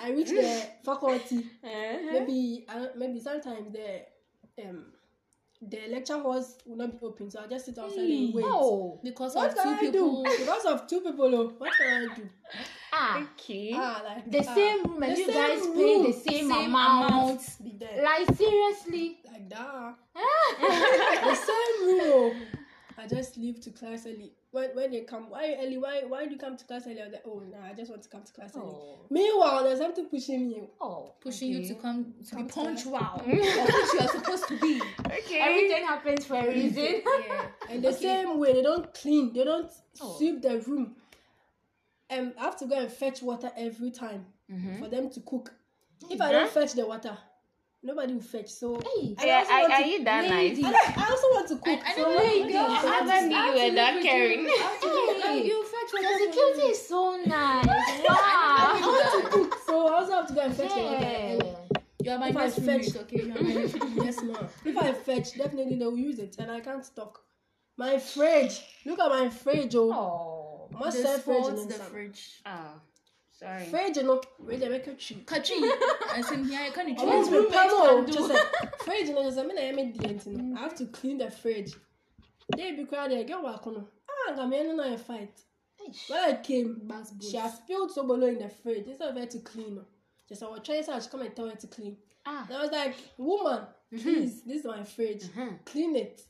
I 0.00 0.10
reach 0.10 0.28
the 0.30 0.66
faculty, 0.84 1.38
Uh-huh. 1.62 2.12
maybe 2.12 2.64
don't- 2.66 2.96
maybe 2.98 3.20
sometimes 3.20 3.72
the 3.72 4.02
um 4.66 4.86
the 5.62 5.78
lecture 5.88 6.18
halls 6.18 6.56
will 6.66 6.76
not 6.76 6.92
be 6.92 6.98
open, 7.06 7.30
so 7.30 7.40
I'll 7.40 7.48
just 7.48 7.66
sit 7.66 7.78
outside 7.78 7.98
and 8.08 8.32
wait. 8.34 8.44
Oh. 8.46 9.00
because 9.02 9.34
What 9.34 9.50
of 9.50 9.54
two 9.62 9.68
I 9.70 9.76
people. 9.80 10.22
do? 10.24 10.30
Because 10.38 10.64
of 10.66 10.86
two 10.86 11.00
people, 11.00 11.34
oh, 11.34 11.52
what 11.58 11.72
can 11.76 12.10
I 12.10 12.14
do? 12.14 12.22
Ah. 13.00 13.22
Okay. 13.34 13.70
Ah, 13.74 14.02
like 14.04 14.30
The 14.30 14.38
ah, 14.48 14.54
same 14.54 14.84
room 14.84 15.02
and 15.04 15.16
you 15.18 15.26
same 15.26 15.34
guys 15.34 15.60
room. 15.66 15.76
pay 15.76 16.06
the 16.06 16.12
same, 16.12 16.50
Same 16.50 16.74
amount. 16.74 17.10
amount. 17.10 17.40
Like 18.02 18.36
seriously. 18.36 19.18
like 19.30 19.48
that. 19.50 19.94
the 21.24 21.34
same 21.34 21.86
room. 21.86 22.36
I 23.00 23.06
just 23.06 23.36
leave 23.36 23.60
to 23.60 23.70
class 23.70 24.04
early. 24.06 24.32
When 24.50 24.70
when 24.74 24.90
they 24.90 25.02
come, 25.02 25.30
why 25.30 25.56
early? 25.62 25.78
Why 25.78 26.02
why 26.08 26.24
do 26.26 26.32
you 26.32 26.38
come 26.38 26.56
to 26.56 26.64
class 26.64 26.86
early? 26.88 27.00
I'm 27.00 27.12
like, 27.12 27.22
oh 27.24 27.40
nah, 27.52 27.68
I 27.70 27.74
just 27.74 27.90
want 27.90 28.02
to 28.02 28.08
come 28.08 28.22
to 28.24 28.32
class 28.32 28.56
early. 28.56 28.66
Oh. 28.66 28.98
Meanwhile, 29.10 29.62
there's 29.64 29.78
something 29.78 30.06
pushing 30.06 30.48
me. 30.48 30.62
Oh. 30.80 31.12
Pushing 31.20 31.50
you 31.50 31.68
to 31.68 31.74
come 31.74 32.14
to 32.28 32.34
Come 32.34 32.42
be 32.46 32.48
to 32.48 32.54
class. 32.54 32.66
punctual. 32.66 32.98
what 32.98 33.26
you 33.94 34.00
are 34.00 34.08
supposed 34.08 34.48
to 34.48 34.58
be. 34.58 34.82
Okay. 35.06 35.38
Everything 35.38 35.84
happens 35.86 36.24
for 36.26 36.34
a 36.34 36.48
reason. 36.48 37.02
Yeah. 37.04 37.42
And 37.70 37.84
the 37.84 37.92
same 37.92 38.38
way, 38.40 38.54
they 38.54 38.62
don't 38.62 38.92
clean, 38.94 39.32
they 39.32 39.44
don't 39.44 39.70
Oh. 40.00 40.16
sweep 40.16 40.42
the 40.42 40.58
room. 40.60 40.96
And 42.10 42.32
I 42.38 42.44
have 42.44 42.58
to 42.58 42.66
go 42.66 42.74
and 42.76 42.90
fetch 42.90 43.22
water 43.22 43.50
every 43.56 43.90
time 43.90 44.24
Mhm. 44.50 44.80
for 44.80 44.88
them 44.88 45.10
to 45.10 45.20
cook. 45.20 45.52
If 46.10 46.20
I 46.20 46.32
don't 46.32 46.50
fetch 46.50 46.72
the 46.72 46.86
water, 46.86 47.16
nobody 47.82 48.14
will 48.14 48.22
fetch. 48.22 48.48
So 48.48 48.76
Hey. 48.80 49.14
I 49.18 49.26
Yeah, 49.26 49.38
also 49.40 49.52
are, 49.52 49.60
want 49.60 49.72
are 49.74 49.82
to- 49.82 49.88
you 49.88 50.04
that 50.04 50.30
lady. 50.30 50.62
nice? 50.62 50.72
And 50.72 50.76
I, 50.76 51.04
I 51.06 51.10
also 51.10 51.26
want 51.34 51.48
to 51.48 51.56
cook. 51.56 51.80
I 51.84 51.94
so 51.94 52.02
never 52.02 52.14
like, 52.24 52.34
knew 52.46 52.52
girls 52.52 52.70
I 52.70 52.76
have 52.96 53.06
never 53.06 53.20
to- 53.20 53.26
knew 53.28 53.36
you 53.36 53.52
to 53.52 53.68
were 53.68 53.74
that 53.74 53.94
with 53.96 54.04
caring. 54.04 54.40
You, 54.40 54.56
have 54.58 54.80
to 54.80 54.86
live- 54.88 55.22
Hey. 55.22 55.46
you 55.46 55.64
fetch 55.64 55.90
The 55.90 55.96
water 55.96 56.18
from 56.18 56.32
security 56.32 56.62
is 56.72 56.88
so 56.88 57.16
nice. 57.26 57.66
I 57.68 58.80
Wow. 58.80 58.88
want 58.88 59.24
to 59.24 59.30
cook, 59.30 59.58
so 59.66 59.86
I 59.86 59.92
also 59.98 60.12
have 60.12 60.26
to 60.28 60.34
go 60.34 60.40
and 60.40 60.56
fetch 60.56 60.74
the 60.74 60.80
water. 60.82 61.00
Yeah. 61.00 61.08
And 61.08 61.42
You 62.04 62.12
are 62.12 62.18
my 62.18 62.28
If 62.30 62.36
I 62.36 62.40
next 62.44 62.54
fetch- 62.54 62.66
roommate, 62.66 62.96
okay? 62.96 63.22
You 63.22 63.32
are 63.36 63.42
my 63.42 63.52
next 63.54 63.76
yes, 64.06 64.22
ma'am. 64.22 64.48
If 64.64 64.76
I 64.78 64.92
fetch, 64.94 65.34
definitely 65.36 65.76
they 65.76 65.84
will 65.84 65.98
use 65.98 66.18
it, 66.20 66.36
and 66.38 66.50
I 66.50 66.60
can't 66.60 66.84
stock. 66.84 67.20
My 67.76 67.98
fridge. 67.98 68.62
Look 68.86 68.98
at 69.00 69.08
my 69.10 69.28
fridge, 69.28 69.74
oh. 69.74 69.92
Oh. 69.92 70.37
I 70.74 70.78
must 70.78 71.02
The 71.02 71.08
fridge 71.08 71.44
spots, 71.44 71.62
in 71.62 71.68
the 71.68 71.74
fridge. 71.74 72.40
Oh, 72.46 72.80
sorry. 73.32 73.64
Fridge, 73.66 73.96
you 73.96 74.02
know, 74.04 74.20
where 74.38 74.56
they 74.56 74.68
make 74.68 74.86
a 74.86 74.94
tree. 74.94 75.22
Kachi. 75.24 75.52
I 76.12 76.20
said, 76.22 76.40
yeah, 76.46 76.66
I 76.66 76.70
can't 76.70 76.88
I 76.88 76.94
choose. 76.94 77.02
want 77.04 77.26
to 77.26 77.32
roommates 77.32 77.54
can 77.54 77.70
more. 77.96 78.04
do. 78.04 78.12
Just 78.12 78.30
like 78.30 78.80
fridge, 78.82 79.08
you 79.08 79.14
know, 79.14 79.22
just 79.24 79.36
like, 79.36 79.46
I 79.46 79.72
mean, 79.72 79.94
I 80.00 80.08
you 80.30 80.36
know, 80.38 80.58
I 80.58 80.62
have 80.62 80.74
to 80.76 80.86
clean 80.86 81.18
the 81.18 81.30
fridge. 81.30 81.72
They 82.56 82.72
be 82.72 82.84
crowded. 82.84 83.26
Get 83.26 83.42
work 83.42 83.66
on. 83.66 83.86
Ah, 84.10 84.34
I'm 84.42 84.50
going 84.50 84.76
to 84.76 84.98
fight. 84.98 85.32
When 86.08 86.18
I 86.18 86.36
came, 86.42 86.80
Bass 86.84 87.14
she 87.20 87.36
has 87.36 87.54
spilled 87.54 87.90
sobolo 87.94 88.28
in 88.28 88.38
the 88.38 88.48
fridge 88.48 88.86
instead 88.86 89.08
of 89.10 89.16
her 89.16 89.26
to 89.26 89.38
clean. 89.40 89.78
oh. 89.80 89.84
Just 90.28 90.42
I 90.42 90.46
was 90.48 90.60
trying 90.62 90.82
so 90.82 90.92
I 90.92 90.98
should 91.00 91.10
come 91.10 91.22
and 91.22 91.34
tell 91.34 91.48
her 91.48 91.56
to 91.56 91.66
clean. 91.66 91.96
Ah. 92.26 92.44
And 92.48 92.56
I 92.58 92.62
was 92.62 92.70
like, 92.70 92.94
woman, 93.16 93.62
please, 93.90 94.42
this 94.42 94.60
is 94.60 94.64
my 94.66 94.82
fridge. 94.84 95.22
Mhm. 95.24 95.64
Clean 95.64 95.96
it. 95.96 96.22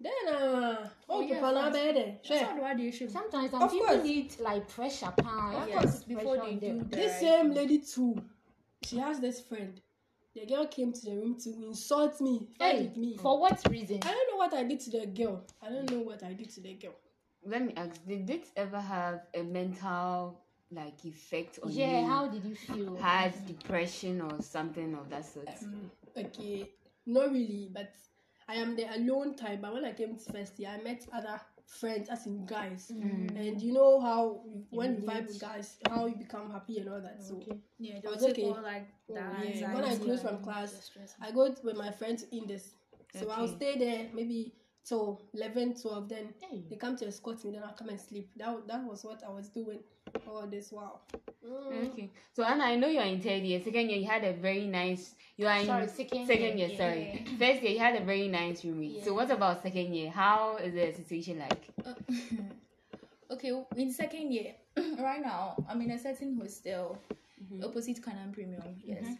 Then 0.00 0.34
uh 0.34 0.88
oh, 1.08 1.20
yeah, 1.20 1.34
people 1.34 1.52
now 1.52 1.60
fast. 1.62 1.72
bed 1.74 1.96
there. 1.96 2.04
That's 2.26 2.26
Sure. 2.26 2.42
not 2.54 2.62
why 2.62 2.74
they 2.74 2.90
should. 2.90 3.10
Sometimes 3.10 3.50
some 3.50 3.62
Of 3.62 3.70
people 3.70 3.86
course. 3.88 4.02
need 4.02 4.40
like 4.40 4.68
pressure, 4.68 5.12
pan. 5.16 5.68
Yes, 5.68 6.04
before 6.04 6.36
they 6.38 6.54
do 6.54 6.78
the 6.78 6.96
This 6.96 7.12
right 7.12 7.20
same 7.20 7.54
lady 7.54 7.78
too. 7.80 8.22
She 8.82 8.96
has 8.98 9.20
this 9.20 9.40
friend. 9.42 9.78
The 10.34 10.46
girl 10.46 10.66
came 10.66 10.92
to 10.92 11.00
the 11.04 11.16
room 11.16 11.36
to 11.40 11.50
insult 11.66 12.20
me, 12.20 12.48
fight 12.58 12.76
Hey, 12.76 12.82
with 12.84 12.96
me. 12.96 13.16
for 13.18 13.38
what 13.40 13.60
reason? 13.68 13.98
I 14.02 14.06
don't 14.12 14.30
know 14.30 14.36
what 14.38 14.54
I 14.54 14.62
did 14.64 14.80
to 14.80 14.90
the 14.90 15.06
girl. 15.06 15.44
I 15.60 15.68
don't 15.68 15.90
know 15.90 15.98
what 16.00 16.22
I 16.22 16.32
did 16.32 16.48
to 16.50 16.60
the 16.60 16.74
girl. 16.74 16.94
Let 17.44 17.62
me 17.66 17.72
ask: 17.76 18.06
Did 18.06 18.30
it 18.30 18.46
ever 18.56 18.80
have 18.80 19.22
a 19.34 19.42
mental 19.42 20.40
like 20.70 21.04
effect 21.04 21.58
on 21.62 21.72
you? 21.72 21.76
Yeah, 21.84 22.06
how 22.06 22.28
did 22.28 22.44
you 22.44 22.54
feel? 22.54 22.94
had 22.96 23.32
depression 23.46 24.20
or 24.22 24.40
something 24.40 24.94
of 24.94 25.10
that 25.10 25.26
sort? 25.26 25.46
Mm, 25.46 25.90
okay, 26.26 26.70
not 27.06 27.32
really, 27.32 27.70
but 27.72 27.92
I 28.50 28.54
am 28.54 28.74
the 28.74 28.84
alone 28.96 29.36
type. 29.36 29.60
But 29.62 29.72
when 29.74 29.84
I 29.84 29.92
came 29.92 30.16
to 30.16 30.32
first 30.32 30.58
year, 30.58 30.70
I 30.70 30.82
met 30.82 31.06
other 31.12 31.40
friends, 31.66 32.08
as 32.08 32.26
in 32.26 32.44
guys. 32.46 32.90
Mm. 32.92 33.36
And 33.38 33.62
you 33.62 33.72
know 33.72 34.00
how 34.00 34.42
you- 34.44 34.66
when 34.70 34.96
you 34.96 35.02
vibe 35.02 35.28
with 35.28 35.40
guys, 35.40 35.78
how 35.88 36.06
you 36.06 36.16
become 36.16 36.50
happy 36.50 36.78
and 36.80 36.88
all 36.88 37.00
that. 37.00 37.22
So 37.22 37.36
Okay. 37.36 37.60
Yeah, 37.78 38.00
I 38.04 38.10
was 38.10 38.24
okay. 38.24 38.48
like 38.48 38.88
Oh, 39.08 39.14
yeah. 39.14 39.74
When 39.74 39.84
I 39.84 39.96
close 39.96 40.22
from 40.22 40.42
class. 40.42 40.90
I 41.20 41.30
go 41.30 41.54
with 41.62 41.76
my 41.76 41.92
friends 41.92 42.24
in 42.32 42.46
this. 42.46 42.74
So 43.14 43.30
I'll 43.30 43.48
stay 43.48 43.78
there 43.78 44.08
maybe 44.12 44.54
till 44.84 45.20
11, 45.34 45.74
12. 45.80 46.08
Then 46.08 46.34
Hey. 46.40 46.64
they 46.68 46.76
come 46.76 46.96
to 46.96 47.06
escort 47.06 47.44
me. 47.44 47.52
Then 47.52 47.62
I'll 47.64 47.72
come 47.74 47.88
and 47.90 48.00
sleep. 48.00 48.30
That 48.36 48.66
that 48.66 48.84
was 48.84 49.04
what 49.04 49.22
I 49.24 49.30
was 49.30 49.48
doing 49.48 49.80
all 50.26 50.46
this 50.46 50.72
while. 50.72 51.02
Mm. 51.46 51.90
Okay. 51.92 52.10
So 52.34 52.42
Anna, 52.44 52.64
I 52.64 52.76
know 52.76 52.88
you're 52.88 53.02
in 53.04 53.20
third 53.20 53.42
year. 53.42 53.60
Second 53.62 53.90
year, 53.90 53.98
you 53.98 54.06
had 54.06 54.24
a 54.24 54.32
very 54.32 54.66
nice. 54.66 55.14
You 55.36 55.46
are 55.46 55.58
in 55.58 55.66
Sorry, 55.66 55.88
second 55.88 56.26
second 56.26 56.58
year, 56.58 56.68
year. 56.68 56.76
sorry. 56.76 57.24
yeah. 57.24 57.38
First 57.38 57.62
year, 57.62 57.72
you 57.72 57.78
had 57.78 57.96
a 57.96 58.04
very 58.04 58.28
nice 58.28 58.64
roommate. 58.64 59.04
So 59.04 59.14
what 59.14 59.30
about 59.30 59.62
second 59.62 59.94
year? 59.94 60.10
How 60.10 60.56
is 60.56 60.74
the 60.74 60.92
situation 60.92 61.38
like? 61.38 61.68
Uh, 61.84 61.94
okay, 63.30 63.52
in 63.76 63.92
second 63.92 64.32
year, 64.32 64.54
right 64.98 65.20
now, 65.22 65.56
I'm 65.68 65.80
in 65.82 65.90
a 65.92 65.98
certain 65.98 66.38
hostel, 66.40 66.98
Mm-hmm. 67.42 67.64
opposite 67.64 68.04
Canon 68.04 68.32
Premium, 68.32 68.76
yes. 68.84 69.16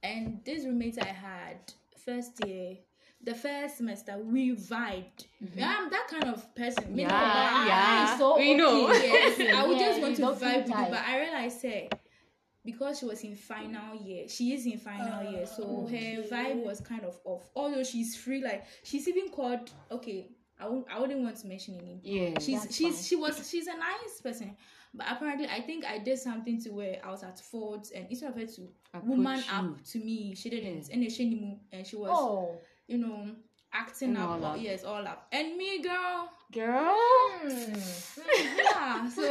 And 0.00 0.40
this 0.44 0.64
roommate 0.64 1.02
I 1.02 1.06
had 1.06 1.56
first 2.04 2.46
year, 2.46 2.76
the 3.22 3.34
first 3.34 3.78
semester, 3.78 4.16
we 4.18 4.54
vibed. 4.54 5.26
I'm 5.60 5.90
that 5.90 6.06
kind 6.08 6.24
of 6.24 6.54
person. 6.54 6.94
Me 6.94 7.04
Mm-hmm. 7.04 7.10
Yeah, 7.10 7.62
no 7.62 7.66
yeah. 7.66 8.18
so 8.18 8.36
we 8.38 8.54
know. 8.54 8.88
Yes, 8.92 9.40
I 9.54 9.66
would 9.66 9.78
Yeah, 9.80 9.86
just 9.88 10.00
want 10.00 10.16
to 10.16 10.22
vibe 10.44 10.58
with 10.62 10.68
you, 10.68 10.86
but 10.90 11.00
I 11.06 11.20
realized, 11.20 11.60
say, 11.60 11.88
because 12.64 12.98
she 12.98 13.06
was 13.06 13.22
in 13.22 13.34
final 13.36 13.94
year, 13.96 14.28
she 14.28 14.52
is 14.52 14.66
in 14.66 14.78
final 14.78 15.30
year, 15.30 15.46
so 15.46 15.86
her 15.90 16.22
vibe 16.30 16.64
was 16.64 16.80
kind 16.80 17.04
of 17.04 17.18
off. 17.24 17.48
Although 17.54 17.84
she's 17.84 18.16
free, 18.16 18.42
like 18.42 18.64
she's 18.82 19.06
even 19.08 19.28
called. 19.30 19.70
Okay, 19.90 20.30
I 20.60 20.66
I 20.92 20.98
wouldn't 21.00 21.20
want 21.22 21.36
to 21.38 21.46
mention 21.46 21.78
name. 21.78 22.00
Yeah. 22.02 22.38
she's 22.40 22.66
she's 22.70 22.94
fine. 22.96 23.04
she 23.04 23.16
was 23.16 23.48
she's 23.50 23.66
a 23.68 23.76
nice 23.76 24.20
person, 24.22 24.56
but 24.94 25.06
apparently 25.10 25.46
I 25.48 25.60
think 25.60 25.84
I 25.84 25.98
did 25.98 26.18
something 26.18 26.60
to 26.62 26.70
where 26.70 26.98
I 27.04 27.10
was 27.10 27.22
at 27.22 27.38
fault, 27.40 27.90
and 27.94 28.06
instead 28.10 28.30
of 28.30 28.36
her 28.36 28.46
to 28.46 28.68
woman 29.04 29.38
you. 29.38 29.44
up 29.52 29.84
to 29.92 29.98
me, 29.98 30.34
she 30.34 30.50
didn't, 30.50 30.88
Yeah. 30.88 30.94
and 30.94 31.12
she 31.12 31.58
and 31.72 31.86
she 31.86 31.96
was 31.96 32.10
Oh. 32.12 32.56
You 32.88 32.98
know 32.98 33.26
acting 33.72 34.16
All 34.16 34.42
up, 34.44 34.54
up. 34.54 34.60
yes, 34.60 34.84
all 34.84 35.06
up, 35.06 35.26
and 35.32 35.56
me 35.56 35.82
girl 35.82 36.30
Girl. 36.52 36.96
yeah 37.44 39.08
so 39.08 39.22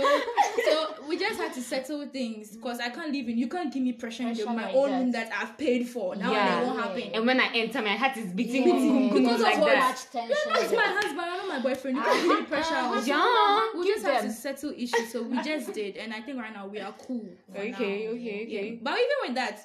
so 0.65 0.95
we 1.07 1.17
just 1.17 1.39
had 1.39 1.53
to 1.53 1.62
settle 1.62 2.05
things 2.07 2.55
because 2.55 2.79
i 2.79 2.89
can't 2.89 3.12
live 3.13 3.27
in 3.29 3.38
you 3.38 3.47
can't 3.47 3.74
give 3.74 3.81
me 3.81 3.93
pressure, 3.93 4.24
in 4.24 4.29
Pressure 4.35 4.45
the, 4.45 4.53
my 4.53 4.71
own 4.74 4.91
room 4.91 5.12
that 5.12 5.31
i've 5.39 5.57
paid 5.57 5.88
for 5.88 6.15
now 6.15 6.31
Yeah. 6.31 6.62
it 6.62 6.65
won't 6.67 6.79
happen 6.79 7.12
And 7.13 7.25
when 7.25 7.39
I 7.39 7.47
enter, 7.55 7.81
my 7.81 7.95
heart 7.95 8.17
is 8.17 8.31
beating, 8.33 8.67
Yeah, 8.67 8.74
beating, 8.74 9.09
beating 9.09 9.24
because 9.24 9.41
like 9.41 9.57
of 9.59 9.65
that. 9.65 9.89
much 9.89 10.12
tension. 10.12 10.51
it's 10.55 10.74
my 10.74 10.83
husband 10.83 11.19
i'm 11.21 11.38
not 11.38 11.47
my 11.47 11.59
boyfriend 11.62 11.97
you 11.97 12.03
can't 12.03 12.27
give 12.27 12.39
me 12.39 12.45
pressure 12.45 12.75
Uh-huh. 12.75 13.01
Yeah. 13.05 13.79
we 13.79 13.85
Give 13.88 13.95
just 13.95 14.05
had 14.05 14.21
to 14.24 14.31
settle 14.31 14.71
issues 14.71 15.12
so 15.12 15.24
we 15.24 15.41
just 15.41 15.74
did 15.74 15.95
and 15.97 16.13
i 16.13 16.21
think 16.21 16.38
right 16.38 16.53
now 16.53 16.67
we 16.67 16.79
are 16.79 16.93
cool 17.07 17.25
Okay, 17.51 17.71
now. 17.71 17.77
okay, 17.77 18.09
okay. 18.12 18.45
yeah. 18.74 18.79
but 18.83 18.93
even 18.93 19.17
with 19.27 19.35
that 19.35 19.59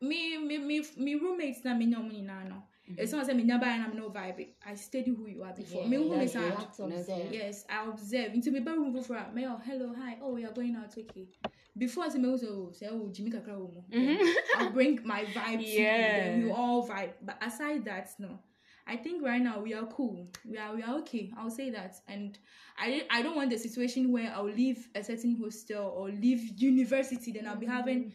me 0.00 0.38
me 0.38 0.58
me 0.58 0.84
me 0.96 1.14
roommates 1.16 1.64
na 1.64 1.74
me 1.74 1.86
no 1.86 2.02
money 2.02 2.22
now 2.22 2.38
no 2.48 2.62
Mm-hmm. 2.90 3.00
if 3.00 3.08
someone 3.08 3.26
say 3.26 3.32
me 3.32 3.44
never 3.44 3.64
and 3.64 3.82
i'm 3.82 3.96
no 3.96 4.10
vibe 4.10 4.46
i 4.66 4.74
study 4.74 5.10
who 5.10 5.26
you 5.26 5.42
are 5.42 5.54
before 5.54 5.82
Yeah, 5.82 5.88
me 5.88 5.96
who 5.96 6.14
yeah, 6.14 6.22
you 6.22 6.28
to 6.28 6.84
observe. 6.84 7.32
Yes, 7.32 7.64
I 7.68 7.88
observe. 7.88 8.34
Into 8.34 8.50
my 8.50 8.58
bedroom 8.60 9.02
for 9.02 9.16
a 9.16 9.32
mail. 9.32 9.56
Oh, 9.58 9.62
hello, 9.64 9.94
hi. 9.98 10.18
Oh, 10.20 10.34
we 10.34 10.44
are 10.44 10.52
going 10.52 10.76
out. 10.76 10.92
Okay. 10.96 11.28
Before 11.76 12.04
I 12.04 12.08
say, 12.10 12.20
"Oh, 12.22 12.36
so 12.36 12.70
say, 12.72 12.88
oh, 12.90 13.08
Jimmy 13.10 13.30
Kakra, 13.30 13.52
oh, 13.52 13.84
then 13.90 14.18
I'll 14.58 14.70
bring 14.70 15.00
my 15.04 15.24
vibe 15.24 15.60
to 15.60 15.66
you. 15.66 15.78
Then 15.82 16.40
Yeah. 16.40 16.44
we 16.44 16.50
all 16.52 16.86
vibe. 16.86 17.12
But 17.22 17.42
aside 17.42 17.84
that, 17.86 18.10
no. 18.18 18.38
I 18.86 18.96
think 18.96 19.24
right 19.24 19.40
now 19.40 19.60
we 19.60 19.72
are 19.72 19.86
cool. 19.86 20.28
We 20.44 20.58
are 20.58 20.74
we 20.76 20.82
are 20.82 20.98
okay. 20.98 21.32
I'll 21.38 21.50
say 21.50 21.70
that. 21.70 21.94
And 22.06 22.38
I 22.78 23.06
I 23.10 23.22
don't 23.22 23.36
want 23.36 23.50
the 23.50 23.58
situation 23.58 24.12
where 24.12 24.30
I'll 24.34 24.44
leave 24.44 24.88
a 24.94 25.02
certain 25.02 25.36
hostel 25.42 25.86
or 25.96 26.10
leave 26.10 26.52
university. 26.60 27.32
Then 27.32 27.46
I'll 27.46 27.56
be 27.56 27.66
mm-hmm. 27.66 27.74
having 27.76 28.12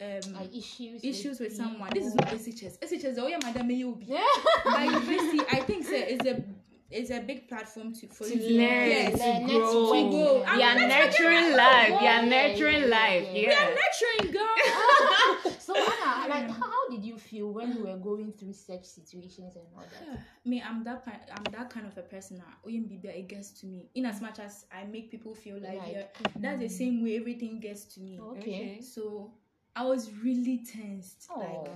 um 0.00 0.32
Like 0.34 0.54
issues. 0.54 1.02
issues 1.04 1.40
with 1.40 1.50
people. 1.50 1.64
someone. 1.64 1.90
This 1.94 2.06
is 2.06 2.14
not 2.14 2.28
SHS. 2.28 2.78
SHS. 2.80 3.18
Oh 3.18 3.26
yeah, 3.26 3.38
madam, 3.42 3.66
may 3.68 3.74
you 3.74 3.94
be 3.96 4.06
Yeah. 4.06 4.84
university, 4.84 5.40
I 5.50 5.60
think 5.60 5.84
so, 5.84 5.94
it's 5.94 6.24
a 6.26 6.44
it's 6.90 7.10
a 7.10 7.20
big 7.20 7.46
platform 7.48 7.92
to 7.94 8.06
for 8.06 8.24
To 8.24 8.34
you 8.34 8.56
learn, 8.60 8.88
yes, 8.88 9.12
to 9.12 9.18
Learn, 9.18 9.46
grow. 9.46 9.92
networking. 9.92 10.10
grow. 10.10 10.56
You 10.56 10.62
are 10.62 10.76
nurturing 10.94 11.56
life. 11.56 11.88
You 11.88 11.98
Yeah, 12.06 12.20
are 12.20 12.24
yeah, 12.24 12.48
nurturing 12.48 12.80
yeah, 12.80 12.86
life. 12.98 13.28
yeah. 13.34 13.68
are 13.68 13.74
nurturing 13.80 14.32
girl. 14.32 15.52
So 15.60 15.74
Anna, 15.76 16.28
like, 16.28 16.50
how, 16.50 16.70
how 16.70 16.88
did 16.88 17.04
you 17.04 17.18
feel 17.18 17.52
when 17.52 17.76
you 17.76 17.84
were 17.84 17.96
going 17.98 18.32
through 18.32 18.54
such 18.54 18.84
situations 18.86 19.54
and 19.56 19.66
all 19.76 19.82
that? 19.82 20.20
me, 20.46 20.62
I'm 20.66 20.82
that. 20.84 21.04
I'm 21.36 21.44
that 21.52 21.68
kind 21.68 21.86
of 21.86 21.98
a 21.98 22.02
person. 22.02 22.42
There, 22.64 23.12
it 23.12 23.28
gets 23.28 23.50
to 23.60 23.66
me. 23.66 23.90
In 23.94 24.06
as 24.06 24.22
much 24.22 24.38
as 24.38 24.64
I 24.72 24.84
make 24.84 25.10
people 25.10 25.34
feel 25.34 25.56
like, 25.60 25.76
Like, 25.78 25.92
yeah, 25.92 26.04
that's 26.36 26.60
the 26.60 26.68
same 26.70 27.02
way 27.04 27.16
everything 27.18 27.60
gets 27.60 27.84
to 27.96 28.00
me. 28.00 28.18
Okay. 28.18 28.80
So 28.80 29.32
I 29.78 29.84
was 29.84 30.10
really 30.24 30.64
tensed, 30.64 31.28
Oh. 31.30 31.38
like, 31.38 31.70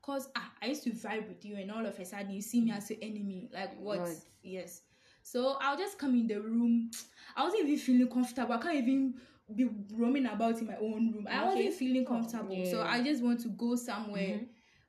cause 0.00 0.28
ah, 0.34 0.50
I 0.62 0.66
used 0.68 0.84
to 0.84 0.90
vibe 0.90 1.28
with 1.28 1.44
you, 1.44 1.56
and 1.56 1.70
all 1.70 1.84
of 1.84 1.98
a 1.98 2.04
sudden 2.04 2.30
you 2.30 2.40
see 2.40 2.62
me 2.62 2.70
as 2.70 2.90
an 2.90 2.96
enemy. 3.02 3.50
Like 3.52 3.78
what? 3.78 3.98
Right. 4.00 4.16
Yes. 4.42 4.80
So 5.22 5.56
I'll 5.60 5.76
just 5.76 5.98
come 5.98 6.14
in 6.14 6.26
the 6.28 6.40
room. 6.40 6.90
I 7.36 7.44
wasn't 7.44 7.64
even 7.64 7.78
feeling 7.78 8.08
comfortable. 8.08 8.54
I 8.54 8.58
can't 8.58 8.76
even 8.76 9.14
be 9.54 9.68
roaming 9.94 10.26
about 10.26 10.58
in 10.60 10.66
my 10.66 10.76
own 10.76 11.12
room. 11.12 11.26
I 11.30 11.44
wasn't 11.44 11.74
feeling 11.74 12.06
comfortable. 12.06 12.64
So 12.64 12.78
Yeah. 12.78 12.90
I 12.90 13.02
just 13.02 13.22
want 13.22 13.40
to 13.40 13.48
go 13.48 13.76
somewhere. 13.76 14.40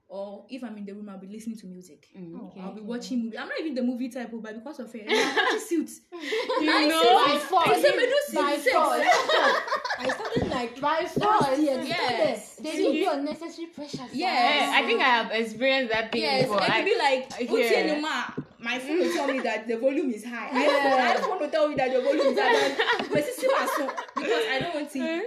Or 0.10 0.46
if 0.50 0.63
I'm 0.63 0.77
in 0.77 0.86
the 0.86 0.94
room, 0.94 1.10
I'll 1.10 1.18
be 1.20 1.27
listening 1.27 1.58
to 1.58 1.66
music. 1.66 2.08
Mm, 2.18 2.48
okay. 2.48 2.62
I'll 2.62 2.72
be 2.74 2.80
watching 2.80 3.25
movie. 3.25 3.38
I'm 3.38 3.50
not 3.50 3.60
even 3.60 3.75
the 3.75 3.82
movie 3.84 4.08
type, 4.08 4.30
but 4.32 4.56
because 4.56 4.80
of 4.80 4.96
it, 4.96 5.06
I'm 5.06 5.36
watching 5.36 5.60
suits. 5.60 6.00
You 6.62 6.88
know? 6.88 7.25
By 7.25 7.38
force. 7.39 7.68
I 7.68 7.82
said, 7.82 7.96
"Me 7.98 8.06
do 8.06 8.20
see 8.27 8.38
By 8.38 8.56
sex." 8.56 8.72
force. 8.72 9.01
I 10.00 10.10
started 10.10 10.48
like 10.50 10.80
By 10.80 11.06
force. 11.06 11.60
year, 11.60 11.82
Yes. 11.84 12.56
They 12.56 12.77
give 12.77 12.94
you 12.94 13.12
unnecessary 13.12 13.68
pressure. 13.68 14.04
Yeah, 14.13 14.72
I 14.74 14.84
think 14.86 15.01
I 15.01 15.06
have 15.06 15.32
experienced 15.32 15.92
that 15.94 16.12
thing 16.12 16.22
Yes, 16.22 16.44
before. 16.44 16.62
I- 16.62 16.68
could 16.68 16.86
be 16.86 16.98
like, 16.98 17.50
Yeah. 17.50 17.86
yeah. 17.96 18.34
my 18.60 18.80
phone 18.80 19.00
will 19.00 19.13
tell 19.13 19.27
me 19.27 19.39
that 19.39 19.68
the 19.68 19.77
volume 19.77 20.12
is 20.12 20.25
high. 20.25 20.50
I, 20.51 20.66
don't, 20.66 21.00
I 21.00 21.13
don't 21.13 21.30
want 21.30 21.42
to 21.42 21.48
tell 21.50 21.70
you 21.70 21.77
that 21.77 21.94
the 21.94 22.01
volume 22.01 22.27
is 22.27 22.39
high, 22.39 23.08
but 23.10 23.20
it's 23.20 23.38
still 23.38 23.51
a 23.51 23.68
song 23.68 23.92
because 24.16 24.44
I 24.51 24.60
don't 24.60 24.75
want 24.75 24.92
to. 24.92 25.24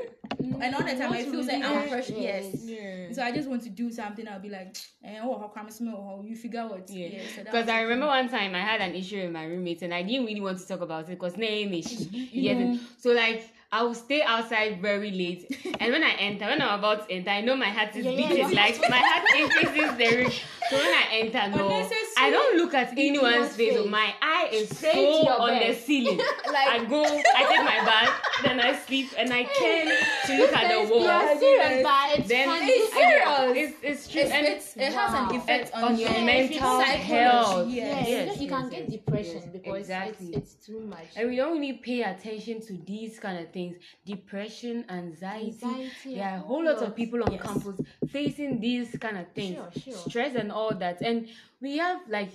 And 0.62 0.74
all 0.74 0.82
the 0.82 0.94
time, 0.94 1.12
I 1.12 1.24
feel 1.24 1.44
like 1.44 1.64
I'm 1.64 1.88
fresh. 1.88 2.10
Yes. 2.10 2.54
Yeah. 2.64 3.12
So 3.12 3.22
I 3.22 3.32
just 3.32 3.48
want 3.48 3.62
to 3.64 3.70
do 3.70 3.90
something. 3.90 4.26
I'll 4.28 4.40
be 4.40 4.48
like, 4.48 4.76
eh, 5.04 5.18
oh, 5.22 5.38
how 5.38 5.48
come 5.48 5.70
smell? 5.70 5.96
How 5.96 6.22
you 6.26 6.36
figure 6.36 6.60
out? 6.60 6.88
Yeah, 6.88 7.06
Yeah. 7.08 7.22
so 7.36 7.44
because 7.44 7.68
I 7.68 7.80
remember 7.82 8.06
one 8.06 8.28
time 8.28 8.54
I 8.54 8.60
had 8.60 8.80
an 8.80 8.94
issue 8.94 9.22
with 9.22 9.32
my 9.32 9.44
roommate 9.44 9.82
and 9.82 9.92
I 9.94 10.02
didn't 10.02 10.26
really 10.26 10.40
want 10.40 10.58
to 10.58 10.66
talk 10.66 10.80
about 10.80 11.04
it 11.04 11.10
because 11.18 11.36
name 11.36 11.72
is 11.74 12.08
know. 12.12 12.78
So 12.98 13.10
like 13.12 13.44
I 13.72 13.82
will 13.84 13.94
stay 13.94 14.22
outside 14.22 14.82
very 14.82 15.10
late, 15.12 15.46
and 15.78 15.92
when 15.92 16.02
I 16.02 16.10
enter, 16.18 16.46
when 16.46 16.60
I'm 16.60 16.78
about 16.80 17.08
to 17.08 17.14
enter, 17.14 17.30
I 17.30 17.40
know 17.40 17.54
my 17.54 17.68
heart 17.70 17.94
is 17.94 18.04
Yeah, 18.04 18.10
yeah, 18.10 18.28
beating. 18.28 18.50
yeah. 18.50 18.62
Like 18.62 18.80
my 18.90 18.98
heart 18.98 19.24
increases 19.38 19.96
the. 19.96 20.34
So 20.70 20.76
when 20.76 20.86
I 20.86 21.04
enter, 21.12 21.56
no, 21.56 21.68
I 22.16 22.30
don't 22.30 22.56
look 22.56 22.74
at 22.74 22.92
anyone's 22.92 23.56
face. 23.56 23.74
face. 23.76 23.86
My 23.88 24.14
eye 24.22 24.48
is 24.52 24.68
Straight 24.70 24.92
so 24.92 25.22
your 25.24 25.40
on 25.40 25.58
the 25.58 25.74
ceiling. 25.74 26.18
Like- 26.46 26.68
I 26.68 26.84
go, 26.84 27.02
I 27.04 27.42
take 27.48 27.64
my 27.64 27.84
bath, 27.84 28.22
then 28.44 28.60
I 28.60 28.76
sleep, 28.76 29.08
and 29.18 29.32
I 29.32 29.42
turn 29.44 29.86
to 30.26 30.38
look 30.42 30.52
at 30.52 30.68
the 30.70 30.94
wall. 30.94 31.38
Serious, 31.38 31.82
but 31.82 32.18
it's 32.18 32.28
Then 32.28 32.48
funny. 32.48 32.66
It's 32.70 32.94
I- 32.94 32.98
serious. 33.54 33.74
It's 33.82 33.84
it's 33.90 34.08
true. 34.12 34.20
It's, 34.22 34.30
and 34.30 34.46
it's, 34.46 34.76
it 34.76 34.92
has 34.92 35.12
Wow. 35.12 35.28
an 35.30 35.36
effect 35.36 35.74
on, 35.74 35.84
on 35.84 35.98
your 35.98 36.10
Yeah, 36.10 36.24
mental 36.24 36.80
health. 36.80 37.68
yes. 37.68 38.06
Yes, 38.08 38.26
know, 38.28 38.34
you 38.42 38.48
yes, 38.48 38.50
can 38.50 38.68
get 38.68 38.90
depression 38.90 39.40
yes, 39.42 39.46
because 39.52 39.78
exactly. 39.80 40.26
it's, 40.28 40.54
it's 40.54 40.66
too 40.66 40.80
much. 40.80 41.06
And 41.16 41.28
we 41.30 41.36
don't 41.36 41.52
really 41.58 41.74
pay 41.74 42.02
attention 42.02 42.60
to 42.66 42.72
these 42.86 43.18
kind 43.18 43.38
of 43.38 43.50
things 43.52 43.76
depression, 44.06 44.84
anxiety. 44.88 45.56
Anxiety, 45.64 46.14
there 46.16 46.28
are 46.28 46.36
a 46.36 46.40
whole 46.40 46.64
lot 46.64 46.76
of 46.82 46.94
people 46.94 47.22
on 47.24 47.32
Yes. 47.32 47.42
campus 47.42 47.80
facing 48.10 48.60
these 48.60 48.96
kind 49.00 49.18
of 49.18 49.26
things, 49.32 49.56
Sure, 49.56 49.70
sure. 49.84 49.94
stress 50.10 50.34
and 50.34 50.50
all 50.52 50.59
that. 50.68 51.00
And 51.02 51.28
we 51.60 51.78
have 51.78 52.00
like 52.08 52.30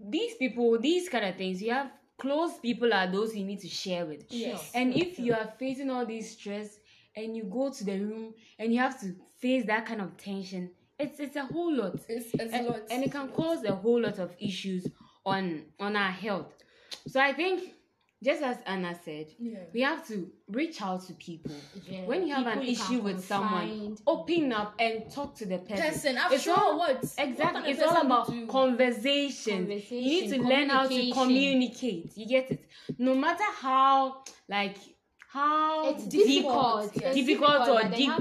these 0.00 0.34
people, 0.34 0.78
these 0.80 1.08
kind 1.08 1.24
of 1.24 1.36
things. 1.36 1.62
You 1.62 1.72
have 1.72 1.90
close 2.18 2.58
people 2.58 2.92
are 2.92 3.06
those 3.06 3.34
you 3.34 3.44
need 3.44 3.60
to 3.60 3.68
share 3.68 4.06
with. 4.06 4.24
Yes. 4.30 4.70
And 4.74 4.94
if 4.94 5.18
you 5.18 5.34
are 5.34 5.52
facing 5.58 5.90
all 5.90 6.06
this 6.06 6.32
stress 6.32 6.78
and 7.16 7.36
you 7.36 7.44
go 7.44 7.70
to 7.70 7.84
the 7.84 7.98
room 7.98 8.34
and 8.58 8.72
you 8.72 8.80
have 8.80 9.00
to 9.00 9.14
face 9.40 9.64
that 9.66 9.86
kind 9.86 10.00
of 10.00 10.16
tension, 10.16 10.70
it's 10.98 11.18
it's 11.20 11.36
a 11.36 11.44
whole 11.44 11.74
lot. 11.74 11.94
It's, 12.08 12.34
it's 12.34 12.52
and, 12.52 12.66
lots. 12.66 12.90
and 12.90 13.04
it 13.04 13.12
can 13.12 13.28
cause 13.28 13.64
a 13.64 13.74
whole 13.74 14.00
lot 14.00 14.18
of 14.18 14.34
issues 14.38 14.86
on 15.26 15.62
on 15.80 15.96
our 15.96 16.12
health. 16.12 16.52
So 17.06 17.20
I 17.20 17.32
think 17.32 17.74
just 18.24 18.42
as 18.42 18.56
Anna 18.66 18.98
said, 19.04 19.26
Yeah. 19.38 19.58
we 19.72 19.82
have 19.82 20.06
to 20.08 20.30
reach 20.48 20.80
out 20.80 21.06
to 21.06 21.12
people. 21.14 21.52
Yeah, 21.86 22.04
When 22.06 22.26
you 22.26 22.34
have 22.34 22.46
an 22.46 22.62
you 22.62 22.72
issue 22.72 23.00
with 23.00 23.22
someone, 23.24 23.96
open 24.06 24.52
up 24.52 24.74
and 24.78 25.10
talk 25.10 25.34
to 25.36 25.46
the 25.46 25.58
person. 25.58 25.84
person. 26.16 26.18
It's 26.32 26.48
all- 26.48 26.78
what 26.78 26.96
Exactly. 27.18 27.60
what 27.60 27.68
It's 27.70 27.82
all 27.82 28.00
about 28.00 28.30
do? 28.30 28.46
conversation. 28.46 29.70
You 29.70 30.00
need 30.00 30.30
to 30.30 30.42
learn 30.42 30.68
how 30.70 30.86
to 30.86 31.10
communicate. 31.12 32.16
You 32.16 32.26
get 32.26 32.50
it? 32.50 32.66
No 32.98 33.14
matter 33.14 33.44
how 33.60 34.24
like 34.48 34.76
how 35.34 35.90
It's 35.90 36.04
deep- 36.06 36.26
difficult. 36.26 36.92
It's 36.94 37.16
difficult 37.16 37.68
or 37.68 37.88
deep 37.88 38.12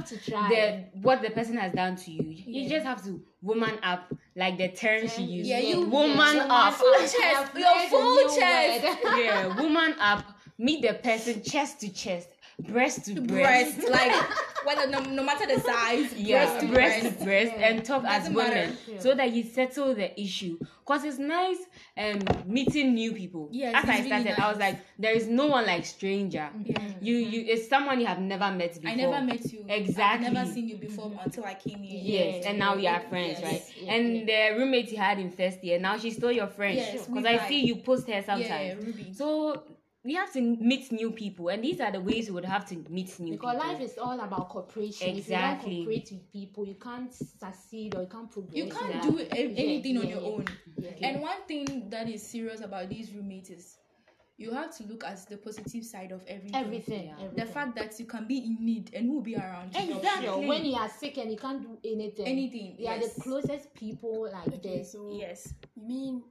the 0.50 0.84
what 1.02 1.22
the 1.22 1.30
person 1.30 1.58
has 1.58 1.72
done 1.72 1.96
to 1.96 2.12
you. 2.12 2.24
You 2.26 2.68
just 2.68 2.86
have 2.88 3.04
to 3.06 3.22
woman 3.42 3.78
up, 3.84 4.12
like 4.36 4.58
the 4.58 4.70
term 4.70 5.08
she 5.08 5.22
used. 5.22 5.48
Yeah, 5.48 5.60
you- 5.60 5.86
woman 5.86 6.38
yeah, 6.38 6.48
up. 6.50 6.74
Full 6.74 6.94
chest, 7.02 7.56
your 7.56 7.80
full 7.90 8.36
chest. 8.36 8.98
yeah, 9.16 9.62
woman 9.62 9.94
up. 10.00 10.26
Meet 10.58 10.82
the 10.82 10.94
person 10.96 11.44
chest 11.44 11.82
to 11.82 11.90
chest, 11.94 12.30
breast 12.60 13.06
to 13.06 13.22
breast. 13.22 13.78
breast, 13.80 13.90
like 13.90 14.14
whether 14.66 14.90
no, 14.90 15.00
no 15.00 15.24
matter 15.24 15.46
the 15.46 15.60
size, 15.60 16.14
yeah, 16.14 16.46
breast 16.46 16.60
to 16.62 16.68
breast 16.74 17.02
breast. 17.02 17.20
to 17.20 17.26
breast, 17.26 17.54
Yeah. 17.58 17.68
and 17.68 17.86
talk 17.86 18.04
as 18.06 18.30
women 18.30 18.78
Yeah. 18.88 19.00
so 19.00 19.16
that 19.16 19.32
you 19.34 19.44
settle 19.44 19.94
the 19.96 20.20
issue. 20.20 20.58
Cause 20.86 21.06
it's 21.06 21.18
nice 21.18 21.58
um 21.98 22.20
meeting 22.46 22.94
new 22.94 23.14
people. 23.14 23.48
Yeah, 23.52 23.72
as 23.82 23.88
I 23.90 23.98
really 23.98 24.08
started, 24.08 24.40
I 24.40 24.50
was 24.50 24.58
like, 24.60 24.80
there 25.00 25.14
is 25.14 25.28
no 25.28 25.48
one 25.48 25.66
like 25.66 25.86
stranger. 25.86 26.50
Yeah. 26.64 26.80
You 27.02 27.18
mm-hmm. 27.20 27.34
you 27.34 27.46
it's 27.48 27.70
someone 27.70 28.00
you 28.02 28.06
have 28.06 28.20
never 28.20 28.52
met 28.52 28.74
before. 28.76 28.90
I 28.90 28.96
never 28.96 29.22
met 29.22 29.52
you. 29.52 29.66
Exactly. 29.70 30.28
I've 30.28 30.34
never 30.34 30.52
seen 30.52 30.68
you 30.68 30.78
before 30.78 31.10
mm-hmm. 31.10 31.20
until 31.20 31.46
I 31.46 31.54
came 31.54 31.80
here. 31.80 32.02
Yes, 32.04 32.44
Yeah, 32.44 32.50
and 32.50 32.60
now 32.60 32.76
we 32.76 32.88
are 32.88 33.00
friends, 33.02 33.40
yes, 33.40 33.44
right? 33.44 33.64
yeah, 33.82 33.94
and 33.94 34.28
the 34.28 34.56
roommate 34.58 34.92
you 34.92 34.98
had 34.98 35.20
in 35.20 35.32
first 35.32 35.64
year, 35.64 35.80
now 35.80 35.98
she's 35.98 36.18
still 36.18 36.32
your 36.32 36.48
friend. 36.48 36.76
Yes, 36.76 37.08
Because 37.08 37.26
I 37.26 37.48
see 37.48 37.66
you 37.66 37.78
post 37.78 38.10
her 38.10 38.22
sometimes. 38.22 38.50
Yeah. 38.50 38.74
Ruby. 38.76 39.14
So 39.14 39.64
we 40.06 40.16
have 40.16 40.34
to 40.34 40.42
meet 40.42 40.92
new 40.92 41.12
people, 41.12 41.48
and 41.50 41.64
these 41.64 41.80
are 41.80 41.92
the 41.92 42.02
ways 42.02 42.28
we 42.28 42.34
would 42.34 42.46
have 42.46 42.66
to 42.68 42.76
meet 42.90 43.18
new 43.20 43.32
people. 43.34 43.50
Because 43.50 43.54
people. 43.56 43.68
life 43.74 43.82
is 43.82 43.98
all 43.98 44.20
about 44.20 44.50
cooperation. 44.50 45.16
Exactly. 45.16 45.18
If 45.18 45.28
you 45.28 45.86
don't 45.86 45.86
cooperate 45.86 46.12
with 46.12 46.32
people, 46.34 46.68
you 46.68 46.76
can't 46.76 47.14
succeed 47.14 47.96
or 47.96 48.02
you 48.02 48.08
can't 48.08 48.30
progress. 48.30 48.56
You 48.56 48.66
can't 48.70 49.02
do 49.02 49.20
a- 49.20 49.30
anything 49.36 49.98
on 49.98 50.04
yeah, 50.08 50.14
your 50.16 50.22
yeah. 50.22 50.28
own. 50.28 50.46
Yeah. 50.78 51.08
And 51.08 51.22
one 51.22 51.42
thing 51.48 51.90
that 51.90 52.10
is 52.10 52.22
serious 52.22 52.60
about 52.62 52.90
these 52.90 53.14
roommates 53.14 53.50
is 53.50 53.78
you 54.36 54.52
have 54.52 54.76
to 54.78 54.84
look 54.88 55.06
at 55.06 55.26
the 55.30 55.38
positive 55.38 55.86
side 55.86 56.12
of 56.12 56.22
everything. 56.28 56.56
everything, 56.56 57.06
Yeah. 57.06 57.14
everything. 57.24 57.46
The 57.46 57.52
fact 57.52 57.76
that 57.76 57.98
you 58.00 58.06
can 58.06 58.26
be 58.28 58.40
in 58.40 58.58
need 58.66 58.90
and 58.94 59.06
who 59.06 59.14
will 59.16 59.22
be 59.22 59.36
around 59.38 59.74
you. 59.74 59.96
Exactly. 59.96 60.26
Sure, 60.28 60.48
when 60.48 60.66
you 60.66 60.76
are 60.76 60.90
sick 60.90 61.18
and 61.18 61.32
you 61.32 61.38
can't 61.38 61.62
do 61.62 61.78
anything, 61.90 62.26
Anything. 62.28 62.76
they 62.78 62.88
are 62.88 63.00
the 63.00 63.10
closest 63.22 63.74
people 63.74 64.30
like 64.30 64.48
Okay, 64.48 64.80
this. 64.80 64.92
so 64.92 65.16
Yes. 65.18 65.54
you 65.76 65.84
mean 65.88 66.24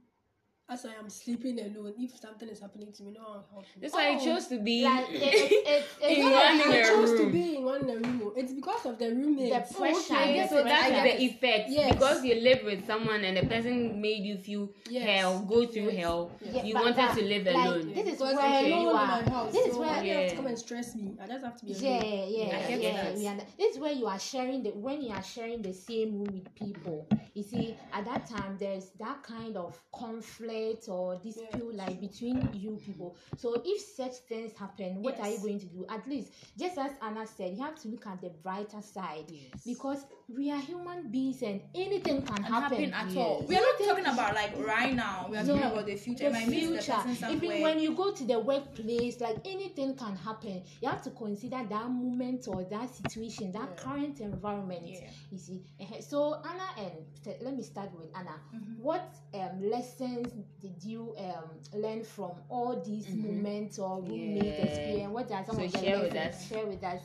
as 0.69 0.85
I 0.85 0.93
am 0.93 1.09
sleeping 1.09 1.59
alone, 1.59 1.93
if 1.99 2.17
something 2.17 2.47
is 2.47 2.61
happening 2.61 2.91
to 2.93 3.03
me, 3.03 3.11
no 3.11 3.21
one 3.21 3.31
will 3.33 3.45
help 3.51 3.63
me. 3.63 3.81
That's 3.81 3.93
why 3.93 4.09
I 4.11 4.17
chose 4.17 4.47
to 4.47 4.59
be. 4.59 4.83
Like 4.85 5.09
it, 5.09 5.15
it, 5.21 5.51
it, 5.51 5.85
it, 6.01 6.17
In 6.17 6.17
it's 6.17 6.23
one 6.23 6.31
not- 6.31 6.65
in 6.65 6.71
I 6.71 6.75
a 6.77 6.85
chose 6.87 7.19
to 7.19 7.29
be 7.29 7.55
in 7.57 7.63
one 7.63 7.81
in 7.81 7.89
a 7.89 7.99
room. 7.99 8.31
It's 8.37 8.53
because 8.53 8.85
of 8.85 8.97
the 8.97 9.09
roommate. 9.09 9.51
The 9.51 9.75
pressure, 9.77 10.13
I 10.15 10.27
the 10.27 10.33
get 10.33 10.49
so 10.49 10.57
it. 10.59 10.63
that's 10.63 10.87
I 10.93 11.03
the 11.03 11.21
effect 11.21 11.69
Yes. 11.69 11.91
because 11.93 12.23
you 12.23 12.35
live 12.35 12.61
with 12.63 12.87
someone 12.87 13.23
and 13.25 13.37
the 13.37 13.45
person 13.45 14.01
made 14.01 14.23
you 14.23 14.37
feel 14.37 14.69
Yes. 14.89 15.05
hell, 15.19 15.39
go 15.41 15.67
through 15.67 15.91
Yes. 15.91 15.97
hell. 15.97 16.31
Yeah, 16.41 16.63
you 16.63 16.73
but 16.73 16.83
wanted 16.83 16.97
that- 16.97 17.17
to 17.17 17.23
live 17.25 17.45
like, 17.45 17.55
alone. 17.55 17.93
This 17.93 18.07
is 18.13 18.19
where 18.21 18.35
there's 18.35 18.69
no 18.69 18.79
you 18.79 18.85
one 18.87 19.19
in 19.19 19.25
my 19.25 19.31
house. 19.31 19.51
This 19.51 19.65
is 19.67 19.73
so 19.73 19.79
where 19.79 19.89
why 19.89 19.99
do 20.01 20.07
you 20.07 20.13
have 20.13 20.29
to 20.29 20.35
come 20.37 20.47
and 20.47 20.57
stress 20.59 20.95
me? 20.95 21.11
I 21.21 21.27
just 21.27 21.43
have 21.43 21.57
to 21.59 21.65
be 21.65 21.71
alone. 21.73 21.83
yeah, 21.83 22.25
yeah, 22.25 22.57
I 22.57 22.77
get 22.77 22.81
yeah. 23.19 23.35
that. 23.35 23.57
This 23.57 23.75
is 23.75 23.79
where 23.81 23.91
you 23.91 24.07
are 24.07 24.19
sharing 24.19 24.63
the 24.63 24.69
when 24.71 25.01
you 25.01 25.11
are 25.11 25.23
sharing 25.23 25.61
the 25.61 25.73
same 25.73 26.13
room 26.13 26.29
with 26.33 26.55
people. 26.55 27.05
You 27.33 27.43
see, 27.43 27.75
at 27.91 28.05
that 28.05 28.27
time 28.29 28.57
there's 28.59 28.91
that 28.99 29.23
kind 29.23 29.57
of 29.57 29.77
conflict 29.91 30.53
or 30.87 31.15
dispute 31.15 31.75
like 31.75 31.99
between 31.99 32.49
you 32.53 32.77
people. 32.77 33.15
So 33.35 33.61
if 33.63 33.81
such 33.81 34.13
things 34.27 34.53
happen, 34.57 35.01
what 35.01 35.19
are 35.19 35.27
you 35.29 35.37
Yes. 35.37 35.41
going 35.41 35.59
to 35.59 35.65
do? 35.65 35.85
At 35.89 36.07
least, 36.07 36.31
just 36.57 36.77
as 36.77 36.91
Anna 37.01 37.25
said, 37.27 37.53
you 37.53 37.61
have 37.63 37.75
to 37.81 37.87
look 37.87 38.05
at 38.07 38.21
the 38.21 38.29
brighter 38.29 38.81
side 38.81 39.31
because 39.65 40.05
we 40.29 40.49
are 40.49 40.59
human 40.59 41.11
beings 41.11 41.41
and 41.41 41.61
anything 41.75 42.21
can 42.21 42.41
happen. 42.43 42.53
happen 42.53 42.93
at 42.93 43.07
Yes. 43.07 43.17
all. 43.17 43.45
We 43.47 43.55
are 43.57 43.61
not 43.61 43.77
talking 43.79 44.05
about 44.05 44.33
like 44.33 44.57
right 44.65 44.93
now. 44.95 45.27
We 45.29 45.37
are 45.37 45.45
talking 45.45 45.63
about 45.63 45.85
the 45.85 45.95
future. 45.95 46.29
the 46.29 46.37
I 46.37 46.45
might 46.45 46.49
the 46.49 46.61
future. 46.81 47.29
Even 47.29 47.61
when 47.61 47.79
you 47.79 47.93
go 47.93 48.11
to 48.13 48.23
the 48.23 48.39
workplace, 48.39 49.19
like 49.19 49.37
anything 49.45 49.95
can 49.95 50.15
happen. 50.15 50.63
You 50.81 50.87
have 50.89 51.03
to 51.03 51.09
consider 51.11 51.61
that 51.69 51.89
moment 51.89 52.47
or 52.47 52.63
that 52.63 52.89
situation, 52.95 53.51
that 53.51 53.69
Yeah. 53.69 53.83
current 53.83 54.21
environment. 54.21 54.83
Yeah. 54.87 55.09
You 55.31 55.37
see. 55.37 55.61
So 55.99 56.41
Anna 56.43 56.67
and 56.77 57.41
let 57.41 57.55
me 57.55 57.63
start 57.63 57.89
with 57.97 58.09
Anna. 58.15 58.39
Mhm. 58.55 58.79
What 58.79 59.13
um, 59.33 59.69
lessons 59.69 60.31
did 60.61 60.81
you 60.83 61.15
um, 61.17 61.79
learn 61.81 62.03
from 62.03 62.31
all 62.49 62.81
these 62.81 63.07
Mhm. 63.07 63.23
moments 63.25 63.77
or 63.77 64.01
roommate 64.01 64.43
Yeah. 64.45 64.65
experience? 64.65 65.13
What 65.13 65.31
are 65.31 65.45
some 65.45 65.55
So 65.55 65.63
of 65.63 65.71
the 65.71 65.79
share 65.79 65.99
with 65.99 66.13
lessons? 66.13 66.43
us. 66.43 66.49
Share 66.49 66.65
with 66.65 66.83
us. 66.83 67.01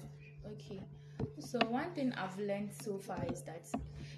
Okay. 0.52 0.81
So 1.40 1.59
one 1.68 1.90
thing 1.94 2.12
I've 2.16 2.38
learned 2.38 2.70
so 2.83 2.98
far 2.98 3.18
is 3.33 3.42
that 3.42 3.62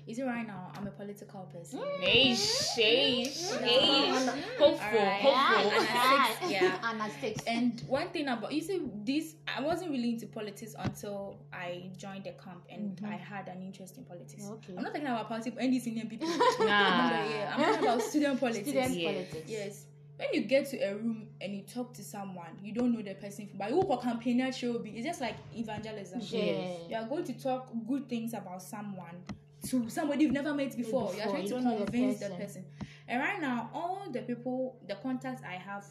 is 0.06 0.18
it 0.18 0.24
right 0.24 0.46
now 0.46 0.72
I'm 0.76 0.86
a 0.86 0.90
political 0.90 1.48
person. 1.52 1.80
Hey, 2.00 2.34
hey, 2.74 3.24
hey. 3.24 4.10
Hopeful, 4.58 4.66
Alright. 4.66 5.20
hopeful. 5.20 5.32
Anna 5.32 6.26
six, 6.40 6.50
yeah. 6.50 6.78
Anna 6.82 7.08
six. 7.20 7.44
And 7.46 7.80
one 7.86 8.08
thing 8.08 8.26
about 8.28 8.52
you 8.52 8.60
see 8.62 8.80
this 9.04 9.36
I 9.46 9.60
wasn't 9.60 9.90
really 9.92 10.10
into 10.10 10.26
politics 10.26 10.74
until 10.78 11.38
I 11.52 11.90
joined 11.96 12.24
the 12.24 12.32
camp 12.32 12.64
and 12.70 12.96
Mhm. 12.96 13.08
I 13.12 13.16
had 13.16 13.48
an 13.48 13.62
interest 13.62 13.96
in 13.98 14.04
politics. 14.04 14.44
Okay. 14.50 14.74
I'm 14.76 14.82
not 14.82 14.92
talking 14.92 15.06
about 15.06 15.28
politics 15.28 15.56
any 15.60 15.78
senior 15.78 16.06
people. 16.06 16.28
Nah. 16.28 16.36
yeah, 16.60 17.54
I'm 17.56 17.62
talking 17.64 17.84
about 17.84 18.02
student 18.02 18.40
politics. 18.40 18.68
Student 18.68 18.94
Yes. 18.96 19.12
politics. 19.12 19.50
Yes. 19.50 19.86
When 20.20 20.28
you 20.34 20.42
get 20.42 20.66
to 20.66 20.76
a 20.76 20.94
room 20.96 21.28
and 21.40 21.54
you 21.54 21.62
talk 21.62 21.94
to 21.94 22.04
someone, 22.04 22.58
you 22.62 22.74
don't 22.74 22.92
know 22.92 23.00
the 23.00 23.14
person, 23.14 23.48
but 23.54 23.70
you 23.70 23.76
walk 23.76 24.02
campaign 24.02 24.42
at 24.42 24.54
show 24.54 24.78
be. 24.78 24.90
It's 24.90 25.06
just 25.06 25.22
like 25.22 25.36
evangelism. 25.56 26.20
Yeah. 26.22 26.74
You 26.90 26.96
are 26.96 27.06
going 27.06 27.24
to 27.24 27.42
talk 27.42 27.70
good 27.88 28.06
things 28.06 28.34
about 28.34 28.62
someone 28.62 29.22
to 29.68 29.88
somebody 29.88 30.24
you've 30.24 30.34
never 30.34 30.52
met 30.52 30.76
before. 30.76 31.14
you 31.14 31.22
are 31.22 31.28
trying 31.30 31.42
you 31.44 31.48
to 31.48 31.54
don't 31.54 31.64
the 31.64 31.84
convince 31.84 32.20
the 32.20 32.26
person. 32.26 32.38
person. 32.38 32.64
And 33.08 33.22
right 33.22 33.40
now, 33.40 33.70
all 33.72 34.10
the 34.12 34.20
people, 34.20 34.78
the 34.86 34.96
contacts 34.96 35.42
I 35.42 35.54
have 35.54 35.86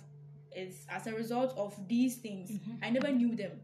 is 0.55 0.85
as 0.89 1.07
a 1.07 1.13
result 1.13 1.57
of 1.57 1.75
these 1.87 2.17
things. 2.17 2.51
Mm-hmm. 2.51 2.83
I 2.83 2.89
never 2.91 3.11
knew 3.11 3.35
them. 3.35 3.59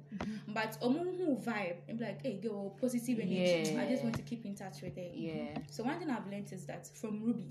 But 0.48 0.80
omu 0.82 1.16
who 1.16 1.36
vibe 1.38 1.76
and 1.88 2.00
be 2.00 2.06
like, 2.06 2.24
hey 2.24 2.38
girl, 2.38 2.76
positive 2.82 3.20
energy. 3.20 3.72
Yeah. 3.72 3.84
I 3.84 3.88
just 3.88 4.02
want 4.02 4.16
to 4.16 4.24
keep 4.24 4.46
in 4.46 4.56
touch 4.56 4.82
with 4.82 4.96
them. 4.96 5.12
Yeah. 5.14 5.58
So 5.70 5.84
one 5.84 6.00
thing 6.00 6.10
I've 6.10 6.26
learned 6.26 6.52
is 6.52 6.66
that 6.66 6.88
from 6.88 7.22
Ruby, 7.24 7.50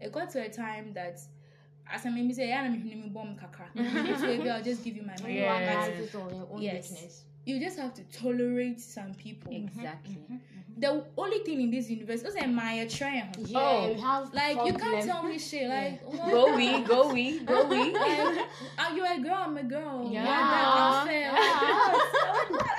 it 0.00 0.10
got 0.10 0.30
to 0.30 0.44
a 0.44 0.48
time 0.48 0.92
that 0.94 1.20
as 1.92 2.06
I 2.06 2.10
maybe 2.10 2.32
say, 2.32 2.48
yeah, 2.48 2.62
I'm 2.62 2.74
a 2.74 3.08
bomb 3.08 3.36
kakra. 3.36 4.18
So 4.18 4.26
maybe 4.26 4.50
I'll 4.50 4.62
just 4.62 4.82
give 4.84 4.96
you 4.96 5.02
my 5.02 5.14
money. 5.20 5.40
Everyone 5.40 5.60
Yeah. 5.62 5.80
has 5.82 5.98
its 6.00 6.14
own, 6.14 6.46
own 6.50 6.62
Yes. 6.62 7.24
You 7.46 7.60
just 7.60 7.78
have 7.78 7.92
to 7.94 8.02
tolerate 8.04 8.80
some 8.80 9.12
people. 9.14 9.54
Exactly. 9.54 10.18
The 10.76 11.04
only 11.16 11.38
thing 11.40 11.60
in 11.60 11.70
this 11.70 11.88
universe 11.88 12.22
is 12.22 12.34
am 12.36 12.58
I 12.58 12.72
a 12.84 12.88
try? 12.88 13.30
Yeah, 13.38 13.60
Oh, 13.60 13.88
we 13.92 14.00
have 14.00 14.34
Like 14.34 14.56
you 14.66 14.72
can't 14.72 15.04
tell 15.04 15.22
me 15.22 15.38
shit. 15.48 15.68
Like 15.68 16.02
what? 16.02 16.30
Go 16.30 16.56
we, 16.56 16.80
go 16.82 17.12
we, 17.12 17.40
go 17.40 17.66
we. 17.66 17.92
Like, 17.92 18.18
uh, 18.18 18.44
are 18.78 18.92
you 18.96 19.04
a 19.04 19.20
girl? 19.22 19.36
I'm 19.46 19.56
a 19.56 19.62
girl. 19.62 20.08
Yeah. 20.10 20.24
that 20.24 21.02
unfair. 21.02 21.32
Yeah. 21.32 22.68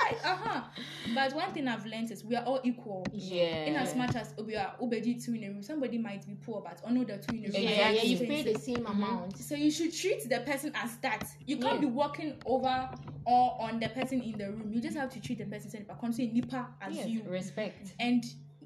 But 1.26 1.34
one 1.34 1.52
thing 1.54 1.68
I've 1.68 1.86
learned 1.88 2.12
is 2.12 2.24
we 2.24 2.36
are 2.36 2.44
all 2.46 2.60
equal. 2.64 3.08
Yeah. 3.12 3.66
In 3.66 3.76
as 3.78 3.96
much 3.96 4.14
as 4.16 4.36
we 4.46 4.56
are 4.56 4.76
obedi 4.80 5.24
two 5.24 5.34
in 5.34 5.44
a 5.44 5.48
room, 5.48 5.64
somebody 5.64 5.98
might 5.98 6.24
be 6.28 6.36
poor, 6.36 6.62
but 6.62 6.80
honor 6.86 7.04
the 7.04 7.18
two 7.18 7.34
in 7.36 7.46
a 7.46 7.48
room. 7.48 7.64
Yeah, 7.64 7.90
yeah, 7.90 8.04
you 8.04 8.18
Same 8.18 8.28
pay 8.28 8.54
the 8.54 8.60
same 8.60 8.86
amount. 8.86 9.36
So 9.40 9.56
you 9.56 9.72
should 9.72 9.92
treat 9.92 10.30
the 10.30 10.42
person 10.42 10.72
as 10.76 10.98
that. 10.98 11.24
You 11.48 11.58
can't 11.58 11.76
Yeah. 11.76 11.80
be 11.82 11.86
walking 11.88 12.36
over 12.46 12.90
or 13.26 13.58
on 13.60 13.80
the 13.80 13.90
person 13.90 14.22
in 14.22 14.38
the 14.38 14.52
room. 14.52 14.72
You 14.72 14.80
just 14.80 14.96
have 14.98 15.10
to 15.14 15.20
treat 15.20 15.40
the 15.40 15.46
person 15.46 15.72
say 15.72 15.84
consider 16.00 16.32
nipa 16.32 16.68
as 16.80 16.96
Yes, 16.96 17.08
you. 17.08 17.24
respect. 17.24 17.96
And 18.00 18.24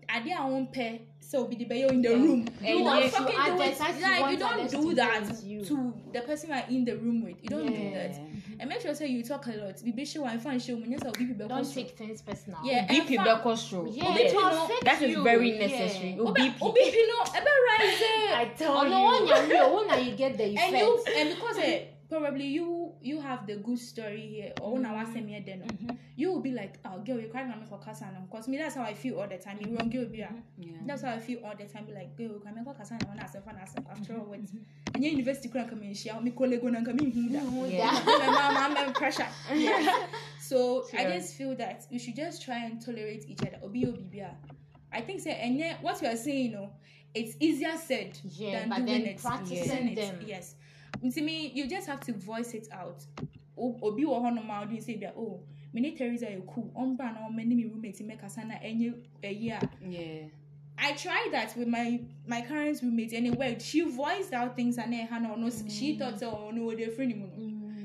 at 0.10 0.26
their 0.26 0.39
own 0.39 0.67
pair, 0.67 1.00
so 1.22 1.45
be 1.48 1.56
the 1.56 1.65
bayo 1.65 1.88
in 1.89 2.02
the 2.02 2.10
room. 2.10 2.45
And 2.62 2.80
you 2.80 2.84
don't 2.84 3.04
you 3.04 3.10
fucking 3.10 3.56
do 3.56 3.62
it. 3.62 3.80
Like 3.80 4.32
you 4.32 4.38
don't 4.38 4.69
do 4.69 4.82
do 4.82 4.95
that 4.95 5.26
to 5.30 5.93
the 6.12 6.22
person 6.22 6.50
you 6.50 6.56
are 6.56 6.65
in 6.69 6.84
the 6.84 6.98
room 6.98 7.24
with. 7.24 7.38
You 7.41 7.50
don't 7.50 7.67
do 7.67 7.82
Yeah. 7.82 8.08
that. 8.08 8.19
And 8.60 8.67
make 8.69 8.82
sure 8.82 8.93
say 8.93 9.08
you 9.08 9.24
talk 9.24 9.48
a 9.48 9.52
lot. 9.52 9.76
Be 9.95 10.06
sure 10.06 10.28
and 10.28 10.41
find 10.41 10.62
show 10.62 10.76
when 10.76 10.91
yourself 10.91 11.17
be 11.17 11.26
Don't 11.26 11.74
take 11.74 11.98
things 11.98 12.22
personal. 12.22 12.60
Yeah. 12.63 12.86
Beep 12.88 13.08
and 13.10 13.26
the 13.26 13.36
fa- 13.38 13.41
costume. 13.41 13.88
Yeah, 13.91 14.10
Obi 14.10 14.22
it 14.22 14.34
will 14.36 14.69
That 14.84 15.02
is 15.02 15.17
very 15.24 15.52
Yeah. 15.58 15.67
necessary. 15.67 16.17
Obi 16.19 16.41
Obi 16.41 16.56
Obi 16.62 16.84
Pino, 16.91 17.17
ebe 17.39 17.52
rise. 17.67 18.04
I 18.41 18.52
tell 18.58 18.78
Oh 18.78 18.84
you. 18.84 18.89
no, 18.89 19.04
when 19.08 19.28
you're 19.28 19.48
real, 19.48 19.76
when 19.76 19.89
are 19.89 20.00
you 20.00 20.12
get 20.15 20.38
the 20.38 20.43
and 20.43 20.58
effect? 20.58 20.78
you 20.78 21.04
and 21.17 21.30
because 21.36 21.58
eh, 21.60 21.80
probably 22.10 22.48
you 22.48 22.79
you 23.02 23.20
have 23.22 23.48
the 23.48 23.56
good 23.58 23.80
story 23.80 24.22
here. 24.22 24.54
Or 24.62 24.74
when 24.74 24.86
I 24.86 25.04
was 25.04 25.14
saying 25.14 25.28
here 25.28 25.42
then 25.46 25.64
you 26.16 26.32
will 26.32 26.42
be 26.42 26.52
like 26.52 26.80
oh 26.86 27.00
girl 27.00 27.20
you 27.20 27.28
crying 27.28 27.52
for 27.70 27.78
casa 27.80 28.06
now 28.14 28.22
because 28.30 28.48
me 28.48 28.58
that's 28.58 28.76
how 28.76 28.84
I 28.84 28.94
feel 28.94 29.20
all 29.20 29.28
the 29.28 29.38
time. 29.38 29.58
You 29.62 29.76
wrong 29.78 29.90
girl 29.90 30.06
be 30.06 30.24
ah. 30.24 30.30
That's 30.86 31.04
how 31.04 31.12
I 31.14 31.20
feel 31.20 31.40
all 31.46 31.54
the 31.58 31.66
time. 31.66 31.86
Be 31.86 31.94
like 31.94 32.16
girl 32.18 32.40
crying 32.40 32.64
for 32.64 32.74
casa 32.74 32.98
now 33.02 33.10
when 33.10 33.20
I 33.20 33.26
say 33.28 33.40
for 33.44 33.52
us 33.52 33.74
after 33.90 34.14
all 34.14 34.26
what 34.26 34.40
and 34.94 35.04
your 35.04 35.12
university 35.12 35.50
come 35.50 35.84
in. 35.84 35.94
Share 35.94 36.20
me 36.22 36.32
colleague 36.32 36.62
go 36.62 36.72
come 36.72 37.00
in. 37.00 37.12
Who 37.12 37.30
that 37.30 37.44
Yeah. 37.72 38.28
my 38.28 38.52
mom 38.68 38.78
I'm 38.78 38.94
pressure. 38.94 39.28
So 40.40 40.86
I 40.94 41.02
Sure. 41.04 41.12
just 41.12 41.36
feel 41.36 41.56
that 41.58 41.86
we 41.92 42.00
should 42.00 42.16
just 42.16 42.42
try 42.44 42.66
and 42.66 42.84
tolerate 42.84 43.26
each 43.28 43.42
other. 43.42 43.60
Obi 43.64 43.86
obi 43.86 44.08
bia. 44.12 44.36
I 44.92 45.02
think 45.02 45.22
say 45.22 45.34
and 45.40 45.58
yet 45.58 45.82
what 45.84 46.02
you 46.02 46.08
are 46.08 46.16
saying 46.18 46.46
you 46.48 46.52
know 46.52 46.72
it's 47.14 47.36
easier 47.40 47.76
said 47.78 48.18
Yeah, 48.24 48.62
than 48.68 48.70
doing 48.70 48.86
then 48.86 49.06
it 49.06 49.18
practicing 49.22 49.90
it, 49.90 49.96
them. 49.96 50.20
yes 50.26 50.56
me 51.02 51.52
you 51.54 51.68
just 51.68 51.88
have 51.88 52.00
to 52.02 52.14
voice 52.14 52.54
it 52.54 52.68
out 52.72 53.04
obi 53.58 54.04
wɔ 54.06 54.22
hɔnom 54.22 54.50
a 54.50 54.66
ɔde 54.66 54.82
say 54.82 54.96
bia 54.96 55.14
oh 55.18 55.42
me 55.74 55.82
ne 55.82 55.96
Teresa 55.96 56.26
yɛ 56.26 56.46
cool 56.48 56.72
ɔmbra 56.76 57.14
na 57.14 57.28
ɔmɛ 57.30 57.46
ne 57.46 57.56
me 57.56 57.66
roommate 57.66 58.00
mɛkasa 58.00 58.48
na 58.48 58.56
ɛnyɛ 58.56 58.94
ɛyi 59.24 59.52
a 59.52 59.70
Yeah. 59.88 60.28
I 60.82 60.94
tried 60.94 61.30
that 61.34 61.56
with 61.58 61.68
my 61.68 62.00
my 62.26 62.42
current 62.42 62.82
roommate 62.82 63.12
and 63.12 63.28
it 63.28 63.36
worked. 63.36 63.62
She 63.62 63.82
voiced 63.82 64.32
out 64.32 64.56
things 64.56 64.78
and 64.78 64.94
then 64.94 65.08
Hannah 65.08 65.36
no 65.36 65.50
she 65.50 65.96
Mm. 65.96 66.00
thought 66.00 66.24
oh 66.24 66.52
no 66.52 66.74
they're 66.74 66.90
friendly 66.90 67.16
mono. 67.16 67.36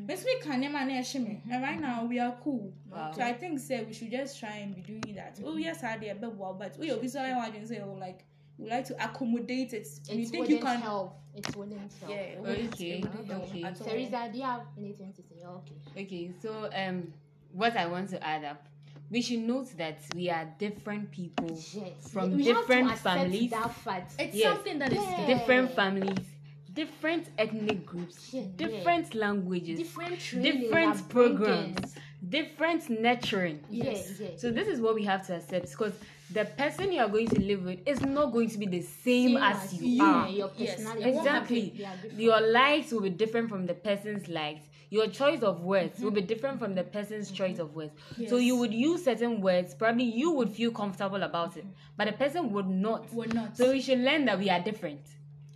Miss 0.07 0.25
we 0.25 0.39
can 0.41 0.61
name 0.61 0.77
and 0.77 1.63
right 1.63 1.81
now 1.81 2.05
we 2.05 2.21
are 2.21 2.37
cool. 2.45 2.73
Wow. 2.91 3.11
So 3.13 3.23
I 3.23 3.33
think 3.33 3.59
say 3.59 3.83
we 3.85 3.93
should 3.95 4.11
just 4.11 4.39
try 4.39 4.57
and 4.59 4.75
be 4.77 4.83
doing 4.83 5.17
that. 5.17 5.41
Oh 5.45 5.57
yes, 5.57 5.83
I 5.83 5.97
did 5.97 6.21
but 6.21 6.37
well, 6.37 6.55
but 6.55 6.77
we 6.79 7.09
sorry 7.09 7.33
why 7.33 7.49
you 7.49 7.67
say 7.67 7.81
oh 7.81 7.95
like 7.95 8.25
you 8.59 8.69
like 8.69 8.85
to 8.87 9.05
accommodate 9.05 9.73
it. 9.73 9.89
And 10.11 10.21
you 10.21 10.27
think 10.27 10.49
you 10.49 10.59
can 10.59 10.81
help. 10.81 11.17
It 11.35 11.57
wouldn't 11.57 11.93
help. 12.01 12.11
yeah, 12.11 12.17
it 12.17 12.41
wouldn't- 12.41 12.75
Okay, 12.75 12.91
it 12.99 13.05
wouldn't 13.05 13.31
help 13.31 13.45
okay. 13.45 13.63
at. 13.65 13.77
Teresa, 13.77 14.29
do 14.33 14.39
you 14.39 14.45
have 14.45 14.63
anything 14.79 15.13
to 15.13 15.23
say? 15.23 15.45
Okay. 15.45 16.03
Okay, 16.05 16.31
so 16.41 16.71
um, 16.75 17.13
what 17.53 17.77
I 17.77 17.87
want 17.87 18.11
to 18.11 18.25
add 18.25 18.45
up, 18.45 18.65
we 19.11 19.21
should 19.21 19.41
note 19.41 19.77
that 19.77 19.99
we 20.15 20.31
are 20.31 20.49
different 20.59 21.11
people 21.11 21.51
Yes. 21.51 22.09
from 22.13 22.37
we 22.37 22.47
have 22.47 22.59
different 22.59 22.91
to 22.91 22.97
families, 22.97 23.51
That 23.51 23.75
fact. 23.75 24.13
It's 24.19 24.35
Yes. 24.37 24.55
something 24.55 24.79
that 24.79 24.93
is 24.93 24.99
Yeah. 25.03 25.27
different 25.27 25.73
families, 25.73 26.25
different 26.73 27.29
ethnic 27.39 27.85
groups, 27.85 28.33
Yeah, 28.33 28.43
different 28.57 29.15
languages, 29.15 29.79
different 29.79 30.21
training, 30.21 30.61
different 30.63 31.09
programs, 31.09 31.95
different 32.29 32.89
nurturing. 32.91 33.61
Yes, 33.71 34.19
yes. 34.21 34.41
So 34.41 34.51
this 34.53 34.69
is 34.69 34.81
what 34.81 34.95
we 34.95 35.05
have 35.05 35.27
to 35.27 35.37
accept 35.37 35.71
because 35.71 35.95
the 36.31 36.45
person 36.45 36.93
you 36.93 37.01
are 37.01 37.09
going 37.09 37.29
to 37.29 37.41
live 37.41 37.65
with 37.65 37.81
is 37.87 38.01
not 38.01 38.33
going 38.33 38.49
to 38.49 38.59
be 38.59 38.67
the 38.67 38.81
same, 38.81 39.37
as, 39.37 39.75
you, 39.75 39.87
you, 39.87 40.05
are. 40.05 40.29
your 40.29 40.49
personality. 40.49 41.03
it 41.05 41.15
won't 41.15 41.27
Exactly. 41.27 41.87
Your 42.17 42.41
likes 42.41 42.93
will 42.93 43.03
be 43.03 43.11
different 43.11 43.49
from 43.49 43.67
the 43.67 43.75
person's 43.75 44.29
likes. 44.29 44.67
Your 44.91 45.09
choice 45.09 45.43
of 45.43 45.61
words 45.63 46.01
will 46.01 46.11
be 46.11 46.21
mm-hmm. 46.21 46.29
different 46.29 46.59
from 46.61 46.75
the 46.75 46.85
person's 46.85 47.27
mm-hmm. 47.27 47.37
choice 47.37 47.59
of 47.59 47.75
words. 47.75 47.93
So 48.29 48.37
you 48.37 48.57
would 48.57 48.73
use 48.73 49.05
certain 49.05 49.41
words, 49.41 49.75
probably 49.75 50.05
you 50.05 50.31
would 50.33 50.51
feel 50.51 50.71
comfortable 50.71 51.23
about 51.23 51.57
it, 51.57 51.67
but 51.97 52.07
the 52.07 52.13
person 52.13 52.53
would 52.53 52.69
not. 52.69 53.13
Would 53.13 53.35
not. 53.35 53.57
So 53.57 53.73
we 53.73 53.81
should 53.81 53.99
learn 53.99 54.25
that 54.27 54.39
we 54.39 54.51
are 54.51 54.61
different. 54.61 55.01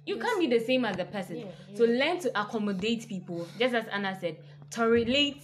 You 0.07 0.17
can't 0.17 0.41
be 0.41 0.47
the 0.47 0.59
same 0.65 0.85
as 0.85 0.97
the 0.97 1.05
person. 1.05 1.37
Yeah, 1.37 1.47
So 1.75 1.85
learn 1.85 2.19
to 2.21 2.41
accommodate 2.41 3.09
people, 3.09 3.47
just 3.59 3.75
as 3.75 3.85
Anna 3.93 4.17
said, 4.19 4.39
tolerate 4.71 5.43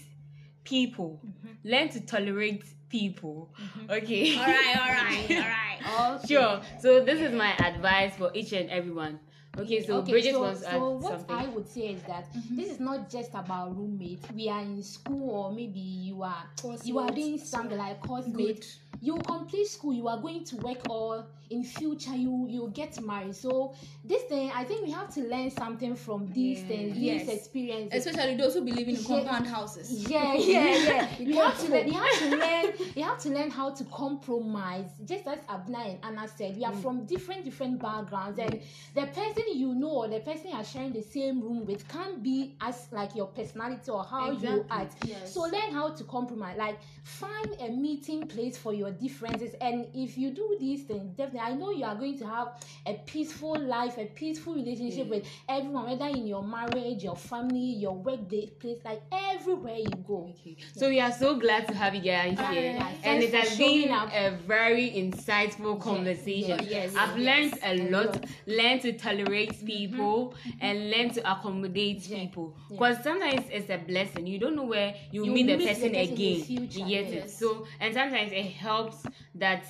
people. 0.65 1.21
Mm-hmm. 1.25 1.69
Learn 1.69 1.89
to 1.91 2.01
tolerate 2.01 2.65
people. 2.95 3.51
Mm-hmm. 3.61 3.91
Okay. 3.91 4.37
all 4.39 4.47
right, 4.47 4.77
all 4.79 4.95
right, 5.03 5.31
all 5.31 5.99
right. 6.07 6.21
Okay. 6.23 6.35
Sure. 6.35 6.61
So 6.81 7.05
this 7.05 7.21
is 7.21 7.33
my 7.35 7.53
advice 7.59 8.15
for 8.17 8.31
each 8.35 8.53
and 8.53 8.71
everyone. 8.71 9.19
Okay, 9.59 9.85
so 9.85 9.99
okay, 9.99 10.13
Bridget 10.13 10.33
so, 10.35 10.41
wants 10.41 10.61
to 10.63 10.71
so 10.71 10.91
what 10.91 11.13
something. 11.13 11.37
I 11.37 11.47
would 11.47 11.69
say 11.69 11.83
is 11.95 12.03
that 12.05 12.33
mm-hmm. 12.35 12.57
this 12.57 12.71
is 12.71 12.81
not 12.81 13.09
just 13.09 13.31
about 13.35 13.77
roommates. 13.77 14.27
We 14.33 14.49
are 14.49 14.63
in 14.63 14.83
school, 14.83 15.31
or 15.31 15.53
maybe 15.53 15.79
you 15.79 16.23
are 16.23 16.45
you 16.83 16.99
are 16.99 17.11
doing 17.11 17.39
something 17.39 17.79
like 17.79 18.01
course 18.03 18.27
Good. 18.27 18.37
mate. 18.37 18.79
You 19.01 19.19
complete 19.19 19.67
school, 19.69 19.93
you 19.93 20.09
are 20.09 20.19
going 20.19 20.45
to 20.45 20.57
work, 20.57 20.89
or 20.89 21.27
in 21.55 21.63
future 21.63 22.15
you 22.15 22.47
you 22.49 22.71
get 22.75 23.01
married. 23.01 23.37
So 23.37 23.75
this 24.05 24.23
thing, 24.25 24.51
I 24.55 24.65
think 24.65 24.85
we 24.85 24.91
have 24.91 25.13
to 25.15 25.21
learn 25.23 25.51
something 25.51 25.95
from 25.95 26.31
these 26.33 26.61
Yeah. 26.61 26.69
things, 26.69 26.99
Yes. 26.99 27.27
these 27.27 27.35
experiences. 27.39 28.07
Especially 28.07 28.37
those 28.37 28.55
who 28.55 28.63
believe 28.63 28.89
in 28.89 28.97
Yeah. 28.97 29.07
compound 29.07 29.47
houses. 29.47 29.89
yeah, 30.11 30.35
yeah, 30.35 30.77
yeah. 30.89 31.09
You 31.21 31.35
have 31.41 31.59
to 31.63 31.69
learn. 31.71 31.87
You 31.87 32.01
have 32.07 32.19
to 32.19 32.29
learn. 32.37 32.67
You 32.97 33.03
have 33.05 33.19
to 33.25 33.29
learn 33.31 33.51
how 33.51 33.71
to 33.71 33.85
compromise. 33.85 34.91
Just 35.05 35.27
as 35.27 35.39
Abna 35.55 35.81
and 35.91 35.99
Anna 36.03 36.27
said, 36.29 36.57
we 36.57 36.65
are 36.65 36.73
mm. 36.73 36.83
from 36.83 37.05
different 37.07 37.45
different 37.45 37.81
backgrounds, 37.81 38.39
and 38.39 38.61
the 38.95 39.07
person 39.07 39.45
you 39.55 39.75
know 39.75 39.91
or 40.01 40.09
the 40.09 40.21
person 40.21 40.49
you 40.51 40.57
are 40.57 40.65
sharing 40.65 40.93
the 40.93 41.03
same 41.03 41.41
room 41.41 41.65
with 41.65 41.87
can't 41.89 42.23
be 42.23 42.57
as 42.61 42.89
like 42.91 43.15
your 43.15 43.27
personality 43.27 43.91
or 43.91 44.05
how 44.05 44.31
you 44.33 44.67
act. 44.71 44.95
Yes. 45.07 45.33
So 45.33 45.41
learn 45.43 45.71
how 45.73 45.91
to 45.91 46.05
compromise. 46.05 46.57
Like 46.59 46.79
find 47.05 47.49
a 47.61 47.69
meeting 47.71 48.27
place 48.27 48.57
for 48.59 48.73
your 48.73 48.91
differences, 48.91 49.55
and 49.61 49.87
if 49.95 50.19
you 50.19 50.31
do 50.31 50.57
these 50.59 50.83
things, 50.85 51.17
definitely, 51.17 51.41
I 51.45 51.53
know 51.53 51.71
you 51.71 51.85
are 51.85 51.95
going 51.95 52.19
to 52.19 52.27
have 52.27 52.49
a 52.87 52.95
peaceful 52.95 53.59
life, 53.61 53.99
a 53.99 54.07
peaceful 54.07 54.55
relationship 54.55 55.09
with 55.09 55.25
mm. 55.25 55.29
everyone, 55.49 55.91
whether 55.91 56.07
in 56.07 56.27
your 56.27 56.43
marriage, 56.43 57.05
your 57.05 57.17
family, 57.17 57.59
your 57.59 57.95
workplace, 57.95 58.51
place, 58.59 58.79
like 58.85 59.03
everywhere 59.13 59.77
you 59.77 59.91
go. 60.07 60.33
Okay. 60.41 60.57
So 60.75 60.89
we 60.89 61.01
are 61.01 61.13
so 61.13 61.39
glad 61.39 61.67
to 61.69 61.75
have 61.75 61.95
you 61.95 62.01
guys 62.01 62.39
here, 62.39 62.73
yeah. 62.73 62.89
and 62.89 63.03
Thanks 63.03 63.25
it 63.27 63.35
has 63.35 63.59
been 63.59 63.91
up. 63.91 64.11
a 64.13 64.31
very 64.47 64.91
insightful 64.91 65.79
conversation. 65.81 66.61
yes, 66.63 66.71
yes, 66.71 66.97
I've 66.97 67.19
yes. 67.19 67.27
learned 67.29 67.59
a 67.63 67.91
lot. 67.91 68.07
lot. 68.07 68.25
Learn 68.47 68.79
to 68.81 68.93
tolerate 68.95 69.53
mm-hmm. 69.53 69.67
people 69.67 70.35
mm-hmm. 70.47 70.59
and 70.61 70.91
learn 70.91 71.11
to 71.11 71.21
accommodate 71.31 72.07
Yeah. 72.09 72.21
people. 72.21 72.57
Because 72.71 73.03
sometimes 73.03 73.45
it's 73.51 73.69
a 73.71 73.79
blessing. 73.79 74.27
You 74.27 74.39
don't 74.39 74.57
know 74.57 74.65
where 74.65 74.95
you, 75.13 75.25
You 75.25 75.33
meet 75.33 75.47
the 75.47 75.57
meet 75.57 75.65
the 75.65 75.67
person 75.75 75.91
person 75.91 75.95
in 75.95 76.13
again. 76.13 76.43
future, 76.43 76.79
You 76.81 76.87
get 76.87 77.07
it. 77.13 77.15
yes. 77.15 77.39
So 77.39 77.67
and 77.81 77.93
sometimes 77.95 78.33
it 78.33 78.47
helps 78.47 79.05
that. 79.35 79.67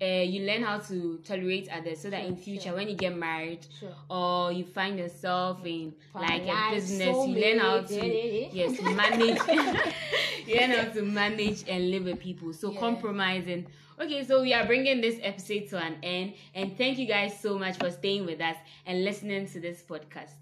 Uh, 0.00 0.04
you 0.04 0.44
learn 0.46 0.62
how 0.62 0.78
to 0.78 1.18
tolerate 1.24 1.68
others 1.72 2.00
so 2.00 2.10
that 2.10 2.20
Sure, 2.20 2.28
in 2.28 2.36
future 2.36 2.62
sure. 2.68 2.74
when 2.74 2.86
you 2.88 2.94
get 2.94 3.16
married 3.16 3.66
Sure. 3.80 3.94
or 4.10 4.52
you 4.52 4.62
find 4.64 4.98
yourself 4.98 5.64
in 5.64 5.94
like 6.14 6.42
a 6.46 6.70
business 6.74 7.16
you 7.26 7.34
learn 7.34 7.58
how 7.58 7.80
to 7.80 8.06
yes 8.54 8.78
manage. 8.82 9.38
You 10.46 10.56
learn 10.60 10.70
how 10.70 10.84
to 10.92 11.02
manage 11.02 11.64
and 11.66 11.90
live 11.90 12.04
with 12.04 12.20
people. 12.20 12.52
So 12.52 12.72
Yeah. 12.72 12.80
compromising. 12.80 13.66
Okay 13.98 14.22
so 14.24 14.42
we 14.42 14.52
are 14.52 14.66
bringing 14.66 15.00
this 15.00 15.18
episode 15.22 15.68
to 15.70 15.78
an 15.78 15.96
end. 16.02 16.34
And 16.54 16.76
thank 16.76 16.98
you 16.98 17.06
guys 17.06 17.40
so 17.40 17.58
much 17.58 17.78
for 17.78 17.90
staying 17.90 18.26
with 18.26 18.40
us 18.40 18.56
and 18.84 19.02
listening 19.02 19.46
to 19.48 19.60
this 19.60 19.82
podcast 19.82 20.32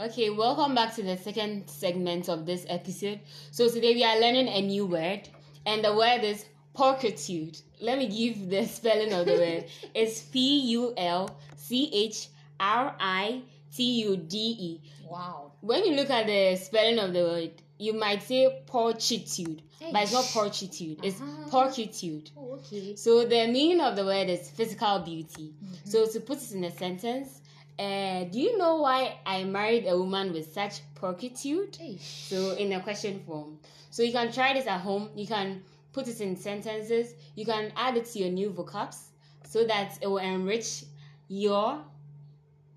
Okay, 0.00 0.30
welcome 0.30 0.74
back 0.76 0.94
to 0.94 1.02
the 1.02 1.16
second 1.16 1.68
segment 1.68 2.28
of 2.28 2.46
this 2.46 2.64
episode. 2.68 3.18
So 3.50 3.68
today 3.68 3.94
we 3.94 4.04
are 4.04 4.20
learning 4.20 4.46
a 4.48 4.62
new 4.62 4.86
word, 4.86 5.28
and 5.66 5.84
the 5.84 5.94
word 5.94 6.22
is 6.22 6.44
pulchritude. 6.76 7.60
Let 7.80 7.98
me 7.98 8.06
give 8.06 8.48
the 8.48 8.64
spelling 8.68 9.12
of 9.12 9.26
the 9.26 9.34
word. 9.34 9.64
It's 9.94 10.20
P 10.22 10.60
U 10.70 10.94
L 10.96 11.36
C 11.56 11.90
H 11.92 12.28
R 12.60 12.94
I 13.00 13.42
T 13.74 14.02
U 14.04 14.16
D 14.16 14.36
E. 14.38 14.80
Wow. 15.08 15.52
When 15.62 15.84
you 15.84 15.96
look 15.96 16.10
at 16.10 16.26
the 16.26 16.54
spelling 16.56 17.00
of 17.00 17.12
the 17.12 17.22
word, 17.22 17.50
you 17.78 17.92
might 17.94 18.22
say 18.22 18.62
pulchritude, 18.66 19.62
but 19.92 20.02
it's 20.04 20.12
not 20.12 20.24
pulchritude. 20.26 21.00
It's 21.02 21.20
Uh-huh. 21.20 21.50
pulchritude. 21.50 22.30
Oh, 22.36 22.52
okay. 22.60 22.94
So 22.94 23.24
the 23.24 23.48
meaning 23.48 23.80
of 23.80 23.96
the 23.96 24.04
word 24.04 24.28
is 24.28 24.48
physical 24.48 25.00
beauty. 25.00 25.54
Mm-hmm. 25.64 25.90
So 25.90 26.06
to 26.06 26.20
put 26.20 26.40
it 26.40 26.52
in 26.52 26.62
a 26.64 26.70
sentence, 26.70 27.40
uh, 27.78 28.24
do 28.24 28.40
you 28.40 28.58
know 28.58 28.76
why 28.76 29.18
I 29.24 29.44
married 29.44 29.86
a 29.86 29.96
woman 29.96 30.32
with 30.32 30.52
such 30.52 30.80
pulchritude? 31.00 31.78
So 32.00 32.52
in 32.52 32.72
a 32.72 32.80
question 32.80 33.20
form. 33.26 33.58
So 33.90 34.02
you 34.02 34.12
can 34.12 34.32
try 34.32 34.52
this 34.52 34.66
at 34.66 34.80
home. 34.80 35.10
You 35.14 35.26
can 35.26 35.62
put 35.92 36.08
it 36.08 36.20
in 36.20 36.36
sentences. 36.36 37.14
You 37.36 37.46
can 37.46 37.72
add 37.76 37.96
it 37.96 38.06
to 38.06 38.18
your 38.18 38.30
new 38.30 38.50
vocabs 38.50 39.10
so 39.44 39.64
that 39.64 39.98
it 40.02 40.06
will 40.08 40.18
enrich 40.18 40.84
your 41.28 41.80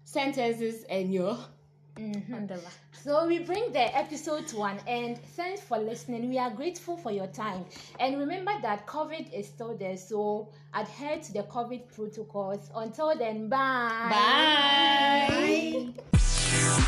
sentences 0.04 0.84
and 0.90 1.14
your 1.14 1.38
Mm-hmm. 1.98 2.56
So 3.04 3.28
we 3.28 3.40
bring 3.40 3.72
the 3.74 3.96
episode 3.98 4.48
to 4.50 4.64
an 4.64 4.80
end. 4.88 5.20
Thanks 5.36 5.62
for 5.62 5.78
listening. 5.78 6.30
We 6.30 6.38
are 6.38 6.50
grateful 6.50 6.98
for 6.98 7.12
your 7.12 7.28
time. 7.28 7.66
And 8.00 8.18
remember 8.20 8.52
that 8.62 8.88
COVID 8.88 9.34
is 9.34 9.48
still 9.48 9.76
there, 9.76 9.98
so 9.98 10.50
adhere 10.74 11.20
to 11.20 11.34
the 11.34 11.44
COVID 11.44 11.94
protocols. 11.94 12.70
Until 12.76 13.16
then, 13.18 13.50
bye. 13.50 14.08
Bye. 14.10 15.94
bye. 16.12 16.88